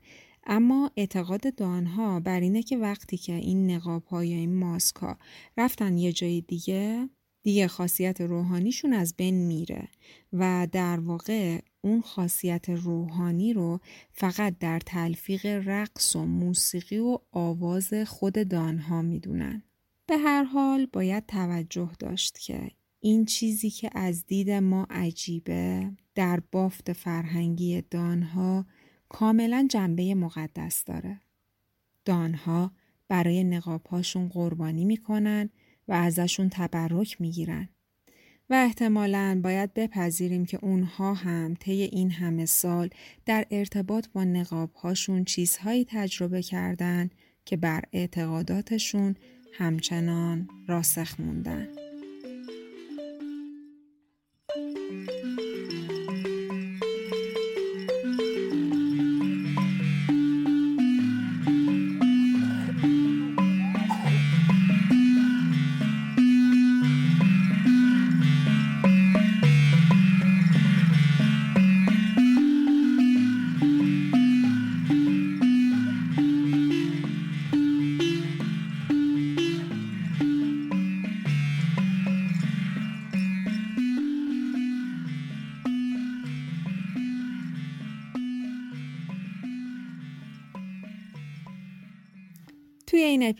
اما 0.47 0.91
اعتقاد 0.97 1.55
دانها 1.55 2.19
بر 2.19 2.39
اینه 2.39 2.63
که 2.63 2.77
وقتی 2.77 3.17
که 3.17 3.33
این 3.33 3.71
نقاب 3.71 4.03
ها 4.03 4.25
یا 4.25 4.37
این 4.37 4.55
ماسک 4.55 4.95
ها 4.95 5.17
رفتن 5.57 5.97
یه 5.97 6.11
جای 6.11 6.41
دیگه 6.41 7.09
دیگه 7.43 7.67
خاصیت 7.67 8.21
روحانیشون 8.21 8.93
از 8.93 9.13
بین 9.17 9.35
میره 9.35 9.87
و 10.33 10.67
در 10.71 10.99
واقع 10.99 11.59
اون 11.81 12.01
خاصیت 12.01 12.69
روحانی 12.69 13.53
رو 13.53 13.79
فقط 14.11 14.57
در 14.59 14.79
تلفیق 14.79 15.45
رقص 15.45 16.15
و 16.15 16.25
موسیقی 16.25 16.97
و 16.97 17.17
آواز 17.31 17.93
خود 17.93 18.47
دانها 18.47 19.01
می‌دونن. 19.01 19.63
به 20.07 20.17
هر 20.17 20.43
حال 20.43 20.85
باید 20.85 21.25
توجه 21.25 21.89
داشت 21.99 22.37
که 22.37 22.71
این 23.05 23.25
چیزی 23.25 23.69
که 23.69 23.89
از 23.93 24.25
دید 24.25 24.51
ما 24.51 24.87
عجیبه 24.89 25.91
در 26.15 26.39
بافت 26.51 26.93
فرهنگی 26.93 27.81
دانها 27.81 28.65
کاملا 29.09 29.67
جنبه 29.69 30.15
مقدس 30.15 30.83
داره. 30.83 31.21
دانها 32.05 32.71
برای 33.07 33.43
نقابهاشون 33.43 34.27
قربانی 34.27 34.85
می‌کنن 34.85 35.49
و 35.87 35.93
ازشون 35.93 36.49
تبرک 36.49 37.21
می‌گیرن. 37.21 37.69
و 38.49 38.53
احتمالا 38.53 39.41
باید 39.43 39.73
بپذیریم 39.73 40.45
که 40.45 40.59
اونها 40.61 41.13
هم 41.13 41.53
طی 41.53 41.81
این 41.81 42.11
همه 42.11 42.45
سال 42.45 42.89
در 43.25 43.45
ارتباط 43.51 44.07
با 44.13 44.23
نقابهاشون 44.23 45.25
چیزهایی 45.25 45.85
تجربه 45.89 46.41
کردن 46.41 47.09
که 47.45 47.57
بر 47.57 47.83
اعتقاداتشون 47.93 49.15
همچنان 49.53 50.49
راسخ 50.67 51.19
موندن. 51.19 51.82
توی 54.93 55.22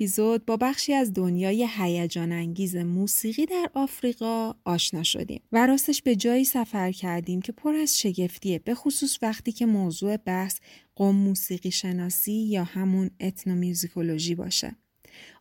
اپیزود 0.04 0.46
با 0.46 0.58
بخشی 0.58 0.94
از 0.94 1.13
دنیای 1.13 1.68
هیجان 1.78 2.32
انگیز 2.32 2.76
موسیقی 2.76 3.46
در 3.46 3.70
آفریقا 3.74 4.54
آشنا 4.66 5.04
شدیم 5.04 5.42
و 5.52 5.68
راستش 5.68 6.02
به 6.02 6.16
جایی 6.16 6.46
سفر 6.46 6.92
کردیم 6.92 7.42
که 7.42 7.52
پر 7.52 7.76
از 7.76 8.00
شگفتیه 8.00 8.60
به 8.60 8.76
خصوص 8.76 9.18
وقتی 9.22 9.52
که 9.52 9.66
موضوع 9.66 10.18
بحث 10.18 10.60
قوم 10.96 11.16
موسیقی 11.16 11.72
شناسی 11.72 12.32
یا 12.32 12.63
همون 12.63 13.10
اتنومیوزیکولوژی 13.20 14.36
باشه. 14.36 14.76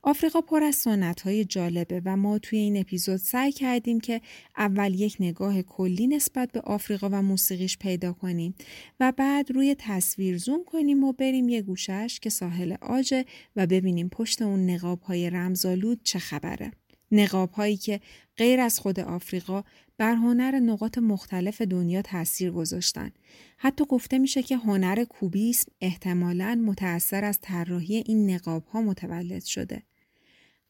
آفریقا 0.02 0.40
پر 0.40 0.62
از 0.62 0.74
سنت 0.74 1.20
های 1.20 1.44
جالبه 1.44 2.02
و 2.04 2.16
ما 2.16 2.38
توی 2.38 2.58
این 2.58 2.76
اپیزود 2.76 3.16
سعی 3.16 3.52
کردیم 3.52 4.00
که 4.00 4.20
اول 4.56 4.94
یک 4.94 5.16
نگاه 5.20 5.62
کلی 5.62 6.06
نسبت 6.06 6.52
به 6.52 6.60
آفریقا 6.60 7.08
و 7.12 7.22
موسیقیش 7.22 7.78
پیدا 7.78 8.12
کنیم 8.12 8.54
و 9.00 9.12
بعد 9.16 9.52
روی 9.52 9.76
تصویر 9.78 10.38
زوم 10.38 10.64
کنیم 10.64 11.04
و 11.04 11.12
بریم 11.12 11.48
یه 11.48 11.62
گوشش 11.62 12.18
که 12.22 12.30
ساحل 12.30 12.76
آجه 12.80 13.24
و 13.56 13.66
ببینیم 13.66 14.08
پشت 14.08 14.42
اون 14.42 14.70
نقاب 14.70 15.00
های 15.00 15.30
رمزالود 15.30 16.00
چه 16.02 16.18
خبره. 16.18 16.72
نقاب 17.12 17.50
هایی 17.50 17.76
که 17.76 18.00
غیر 18.36 18.60
از 18.60 18.80
خود 18.80 19.00
آفریقا 19.00 19.64
بر 19.98 20.14
هنر 20.14 20.58
نقاط 20.60 20.98
مختلف 20.98 21.62
دنیا 21.62 22.02
تاثیر 22.02 22.50
گذاشتن. 22.50 23.10
حتی 23.58 23.84
گفته 23.84 24.18
میشه 24.18 24.42
که 24.42 24.56
هنر 24.56 25.04
کوبیسم 25.04 25.72
احتمالاً 25.80 26.62
متأثر 26.66 27.24
از 27.24 27.38
طراحی 27.42 27.96
این 28.06 28.30
نقاب 28.30 28.66
ها 28.66 28.82
متولد 28.82 29.44
شده. 29.44 29.82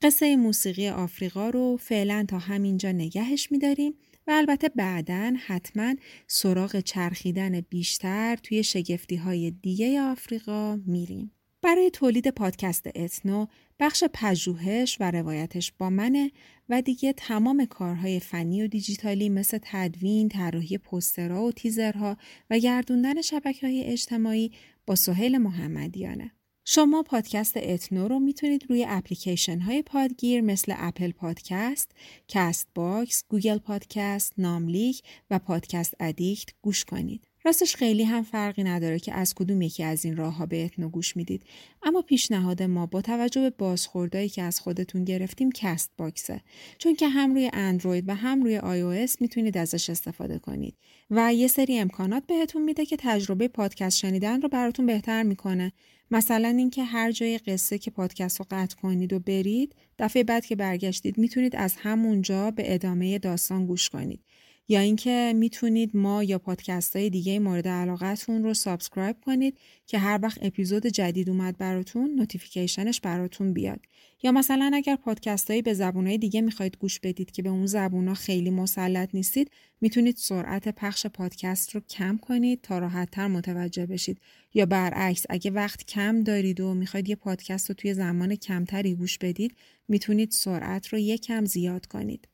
قصه 0.03 0.37
موسیقی 0.37 0.89
آفریقا 0.89 1.51
رو 1.51 1.77
فعلا 1.77 2.25
تا 2.29 2.39
همینجا 2.39 2.93
نگهش 2.93 3.53
میداریم 3.53 3.95
و 4.27 4.31
البته 4.31 4.69
بعدا 4.69 5.33
حتما 5.47 5.95
سراغ 6.27 6.81
چرخیدن 6.81 7.61
بیشتر 7.61 8.37
توی 8.37 8.65
شگفتی 8.65 9.17
های 9.17 9.51
دیگه 9.51 10.01
آفریقا 10.01 10.77
میریم. 10.87 11.31
برای 11.63 11.91
تولید 11.91 12.29
پادکست 12.29 12.87
اتنو 12.95 13.47
بخش 13.81 14.05
پژوهش 14.15 14.97
و 15.01 15.11
روایتش 15.11 15.73
با 15.79 15.91
منه 15.91 16.31
و 16.69 16.83
دیگه 16.83 17.13
تمام 17.13 17.65
کارهای 17.65 18.21
فنی 18.21 18.63
و 18.63 18.67
دیجیتالی 18.67 19.29
مثل 19.29 19.59
تدوین، 19.63 20.29
طراحی 20.29 20.79
پوسترها 20.79 21.45
و 21.45 21.53
تیزرها 21.53 22.17
و 22.51 22.59
گردوندن 22.59 23.23
شبکه 23.23 23.67
های 23.67 23.85
اجتماعی 23.85 24.53
با 24.87 24.95
سهیل 24.95 25.39
محمدیانه. 25.39 26.31
شما 26.65 27.03
پادکست 27.03 27.57
اتنو 27.57 28.09
رو 28.09 28.19
می‌تونید 28.19 28.67
روی 28.69 28.87
اپلیکیشن 28.89 29.59
های 29.59 29.83
پادگیر 29.83 30.41
مثل 30.41 30.75
Apple 30.77 31.13
Podcast، 31.13 31.91
Castbox، 32.29 33.25
Google 33.29 33.59
Podcast، 33.59 34.33
ناملیک 34.39 35.03
و 35.31 35.39
Podcast 35.39 35.95
Addict 36.01 36.49
گوش 36.63 36.85
کنید. 36.85 37.32
راستش 37.45 37.77
خیلی 37.77 38.05
هم 38.05 38.23
فرقی 38.23 38.65
نداره 38.65 38.99
که 38.99 39.13
از 39.15 39.35
کدوم 39.35 39.63
یکی 39.63 39.83
از 39.83 40.05
این 40.05 40.17
راه 40.17 40.37
ها 40.37 40.47
به 40.47 40.65
اتنو 40.65 40.89
گوش 40.89 41.17
می‌دید. 41.17 41.43
اما 41.83 42.03
پیشنهاد 42.03 42.63
ما 42.63 42.87
با 42.87 43.03
توجه 43.03 43.41
به 43.41 43.51
بازخوردهایی 43.51 44.29
که 44.29 44.43
از 44.43 44.61
خودتون 44.61 45.05
گرفتیم 45.05 45.53
Castbox 45.53 45.91
ه. 45.97 46.41
چون 46.79 46.95
که 46.95 47.09
هم 47.09 47.35
روی 47.35 47.51
اندروید 47.53 48.09
و 48.09 48.15
هم 48.15 48.43
روی 48.43 48.59
آی 48.59 48.81
او 48.81 49.07
می‌تونید 49.21 49.59
ازش 49.59 49.91
استفاده 49.91 50.39
کنید. 50.39 50.77
و 51.11 51.35
یه 51.35 51.49
سری 51.49 51.79
امکانات 51.79 52.27
بهتون 52.27 52.63
میده 52.63 52.87
که 52.87 52.97
تجربه 53.01 53.49
پادکست 53.49 53.99
شنیدن 53.99 54.43
رو 54.43 54.49
براتون 54.49 54.87
بهتر 54.87 55.23
می‌کنه. 55.23 55.73
مثلا 56.11 56.49
اینکه 56.49 56.85
هر 56.85 57.13
جای 57.13 57.39
قصه 57.39 57.79
که 57.79 57.91
پادکست 57.91 58.39
رو 58.39 58.47
قطع 58.51 58.77
کنید 58.77 59.13
و 59.13 59.19
برید 59.19 59.75
دفعه 59.99 60.25
بعد 60.25 60.47
که 60.47 60.57
برگشتید 60.57 61.19
می‌تونید 61.19 61.57
از 61.57 61.75
همونجا 61.79 62.51
به 62.51 62.75
ادامه 62.75 63.19
داستان 63.19 63.67
گوش 63.67 63.89
کنید. 63.89 64.25
یا 64.69 64.81
اینکه 64.81 65.33
می‌تونید 65.37 65.97
ما 65.97 66.25
یا 66.25 66.39
پادکست 66.39 66.97
های 66.97 67.11
دیگه 67.11 67.39
مورد 67.39 67.69
علاقتون 67.69 68.43
رو 68.43 68.55
subscribe 68.55 69.17
کنید 69.25 69.59
که 69.87 69.99
هر 69.99 70.19
وقت 70.23 70.39
اپیزود 70.43 70.87
جدید 70.87 71.29
اومد 71.31 71.59
براتون 71.59 72.15
notification 72.15 72.88
ش 72.88 73.01
براتون 73.01 73.53
بیاد. 73.53 73.81
یا 74.23 74.33
مثلا 74.33 74.71
اگر 74.75 74.97
پادکست 74.97 75.51
هایی 75.51 75.63
به 75.63 75.75
زبون 75.75 76.17
دیگه 76.17 76.41
می‌خواید 76.41 76.77
گوش 76.77 77.01
بدید 77.01 77.31
که 77.31 77.43
به 77.43 77.49
اون 77.49 77.67
زبون 77.67 78.09
ها 78.09 78.15
خیلی 78.15 78.51
مسلط 78.51 79.15
نیستید 79.15 79.51
می‌تونید 79.81 80.17
سرعت 80.17 80.69
پخش 80.69 81.07
پادکست 81.07 81.75
رو 81.75 81.81
کم 81.81 82.19
کنید 82.23 82.61
تا 82.63 82.79
راحتتر 82.79 83.27
متوجه 83.27 83.87
بشید. 83.87 84.21
یا 84.55 84.67
برعکس 84.67 85.25
اگه 85.31 85.51
وقت 85.51 85.87
کم 85.87 86.23
دارید 86.23 86.61
و 86.61 86.75
می‌خواید 86.75 87.09
یه 87.09 87.17
پادکست 87.17 87.69
رو 87.71 87.75
توی 87.75 87.95
زمان 87.95 88.35
کمتری 88.35 88.95
گوش 88.95 89.19
بدید 89.19 89.57
می‌تونید 89.89 90.31
سرعت 90.31 90.87
رو 90.87 90.99
یکم 90.99 91.45
زیاد 91.45 91.87
کنید. 91.87 92.29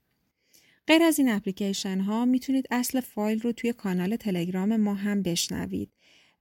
غیر 0.88 1.02
از 1.02 1.18
این 1.18 1.28
اپلیکیشن 1.28 2.00
ها 2.00 2.24
می‌تونید 2.24 2.66
اصل 2.70 3.00
فایل 3.00 3.40
رو 3.40 3.52
توی 3.52 3.72
کانال 3.72 4.16
تلگرام 4.16 4.76
ما 4.76 4.94
هم 4.94 5.22
بشنوید 5.22 5.90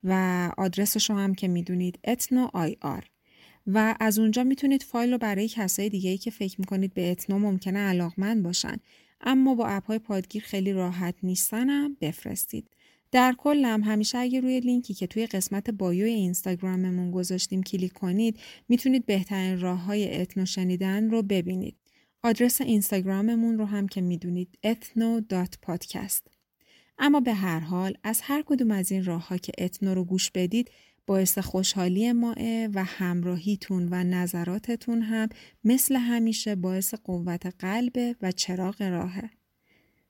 و 0.04 0.14
آدرسش 0.58 1.10
رو 1.10 1.16
هم 1.16 1.36
که 1.36 1.48
می‌دونید 1.48 2.00
ethno 2.04 2.50
IR 2.54 3.04
و 3.68 3.96
از 4.00 4.20
اونجا 4.20 4.44
می‌تونید 4.44 4.84
فایل 4.84 5.12
رو 5.12 5.18
برای 5.18 5.48
کسای 5.48 5.90
دیگه 5.90 6.10
ای 6.10 6.18
که 6.18 6.32
فکر 6.32 6.56
می‌کنید 6.60 6.94
به 6.94 7.12
اتنو 7.12 7.40
ممکنه 7.40 7.80
علاقمند 7.80 8.44
باشن 8.44 8.78
اما 9.22 9.56
با 9.56 9.68
اپ 9.68 9.86
های 9.86 10.00
پادگیر 10.00 10.44
خیلی 10.44 10.74
راحت 10.74 11.16
نیستنم 11.24 11.98
بفرستید. 12.02 12.70
در 13.12 13.36
کل 13.38 13.66
هم 13.66 13.84
همیشه 13.84 14.18
اگه 14.18 14.40
روی 14.40 14.60
لینکی 14.60 14.94
که 14.94 15.08
توی 15.08 15.26
قسمت 15.26 15.70
bio 15.70 16.00
ی 16.00 16.10
اینستاگراممون 16.10 17.12
گذاشتیم 17.12 17.64
کلیک 17.64 17.94
کنید 17.94 18.40
می‌تونید 18.70 19.06
بهترین 19.06 19.60
راه 19.60 19.80
های 19.80 20.22
اتنو 20.22 20.46
شنیدن 20.46 21.10
رو 21.10 21.22
ببینید. 21.22 21.87
آدرس 22.28 22.62
اینستاگراممون 22.62 23.58
رو 23.58 23.66
هم 23.66 23.88
که 23.88 24.02
می‌دونید 24.02 24.60
ethno.podcast 24.66 26.30
اما 26.98 27.20
به 27.20 27.34
هر 27.34 27.60
حال 27.60 27.98
از 28.04 28.22
هر 28.24 28.44
کدوم 28.46 28.72
از 28.72 28.92
این 28.92 29.06
راه 29.06 29.28
ها 29.28 29.38
که 29.38 29.52
اتنو 29.58 29.94
رو 29.94 30.04
گوش 30.04 30.32
بدید 30.32 30.72
باعث 31.06 31.38
خوشحالی 31.38 32.12
ماه 32.12 32.36
و 32.74 32.84
همراهیتون 32.84 33.88
و 33.92 34.04
نظراتتون 34.04 35.02
هم 35.02 35.30
مثل 35.64 35.96
همیشه 35.96 36.56
باعث 36.56 36.94
قوت 36.94 37.46
قلب 37.60 38.16
و 38.22 38.32
چراغ 38.32 38.82
راهه. 38.82 39.30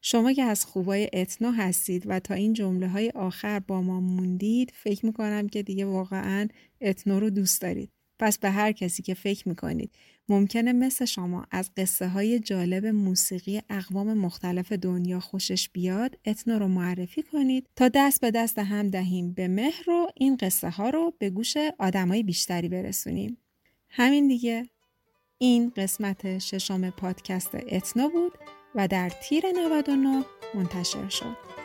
شما 0.01 0.33
که 0.33 0.43
از 0.43 0.65
خوبای 0.65 1.09
اتنو 1.13 1.51
هستید 1.51 2.03
و 2.05 2.19
تا 2.19 2.33
این 2.33 2.53
جمله 2.53 2.87
های 2.87 3.09
آخر 3.09 3.59
با 3.59 3.81
ما 3.81 3.99
موندید 3.99 4.71
فکر 4.75 5.05
می‌کنم 5.05 5.47
که 5.47 5.63
دیگه 5.63 5.85
واقعا 5.85 6.47
اتنو 6.81 7.19
رو 7.19 7.29
دوست 7.29 7.61
دارید. 7.61 7.96
پس 8.19 8.37
به 8.37 8.49
هر 8.49 8.71
کسی 8.71 9.03
که 9.03 9.13
فکر 9.13 9.49
می‌کنید 9.49 9.91
ممکنه 10.29 10.73
مثل 10.73 11.05
شما 11.05 11.45
از 11.51 11.71
قصه 11.77 12.07
های 12.07 12.39
جالب 12.39 12.85
موسیقی 12.85 13.61
اقوام 13.69 14.13
مختلف 14.13 14.71
دنیا 14.71 15.19
خوشش 15.19 15.69
بیاد 15.69 16.19
اتنو 16.25 16.59
رو 16.59 16.67
معرفی 16.67 17.23
کنید 17.23 17.69
تا 17.75 17.89
دست 17.93 18.21
به 18.21 18.31
دست 18.31 18.59
هم 18.59 18.89
دهیم 18.89 19.33
به 19.33 19.47
مهر 19.47 19.89
و 19.89 20.07
این 20.15 20.37
قصه 20.37 20.69
ها 20.69 20.89
رو 20.89 21.13
به 21.19 21.29
گوش 21.29 21.57
آدمای 21.79 22.23
بیشتری 22.23 22.69
برسونیم. 22.69 23.37
همین 23.89 24.27
دیگه 24.27 24.69
این 25.37 25.69
قسمت 25.75 26.37
ششم 26.37 26.89
پادکست 26.89 27.55
اتنو 27.55 28.09
بود 28.09 28.31
و 28.75 28.87
در 28.87 29.09
تیر 29.09 29.43
99 29.55 30.25
منتشر 30.55 31.09
شد. 31.09 31.56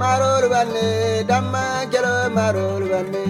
Banne 0.00 1.24
damma 1.26 1.86
jalo 1.92 2.30
marol 2.36 2.82
banne 2.90 3.24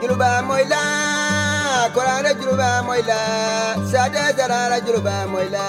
juluba 0.00 0.30
moyla 0.48 0.82
korana 1.94 2.32
juluba 2.40 2.82
moyla 2.86 3.18
sada 3.90 4.32
zarara 4.38 4.78
juluba 4.86 5.26
moyla 5.32 5.64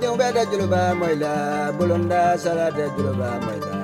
dimbeda 0.00 0.42
juluba 0.50 0.94
moyla 1.00 1.32
bulunda 1.76 2.38
salada 2.38 2.88
juluba 2.96 3.30
moyla 3.44 3.75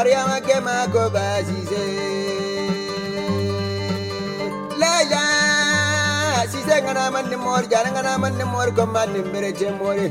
Mariama 0.00 0.40
kema 0.40 0.88
ko 0.92 1.10
basise 1.12 1.84
Laila 4.80 5.24
sise 6.48 6.82
ngana 6.82 7.10
man 7.12 7.28
ni 7.28 7.36
mor 7.36 7.60
jana 7.68 7.90
ngana 7.92 8.18
man 8.18 8.32
ni 8.38 8.44
mor 8.44 8.72
ko 8.72 8.86
man 8.86 9.12
ni 9.12 9.20
mbere 9.28 9.52
che 9.52 9.68
more 9.70 10.08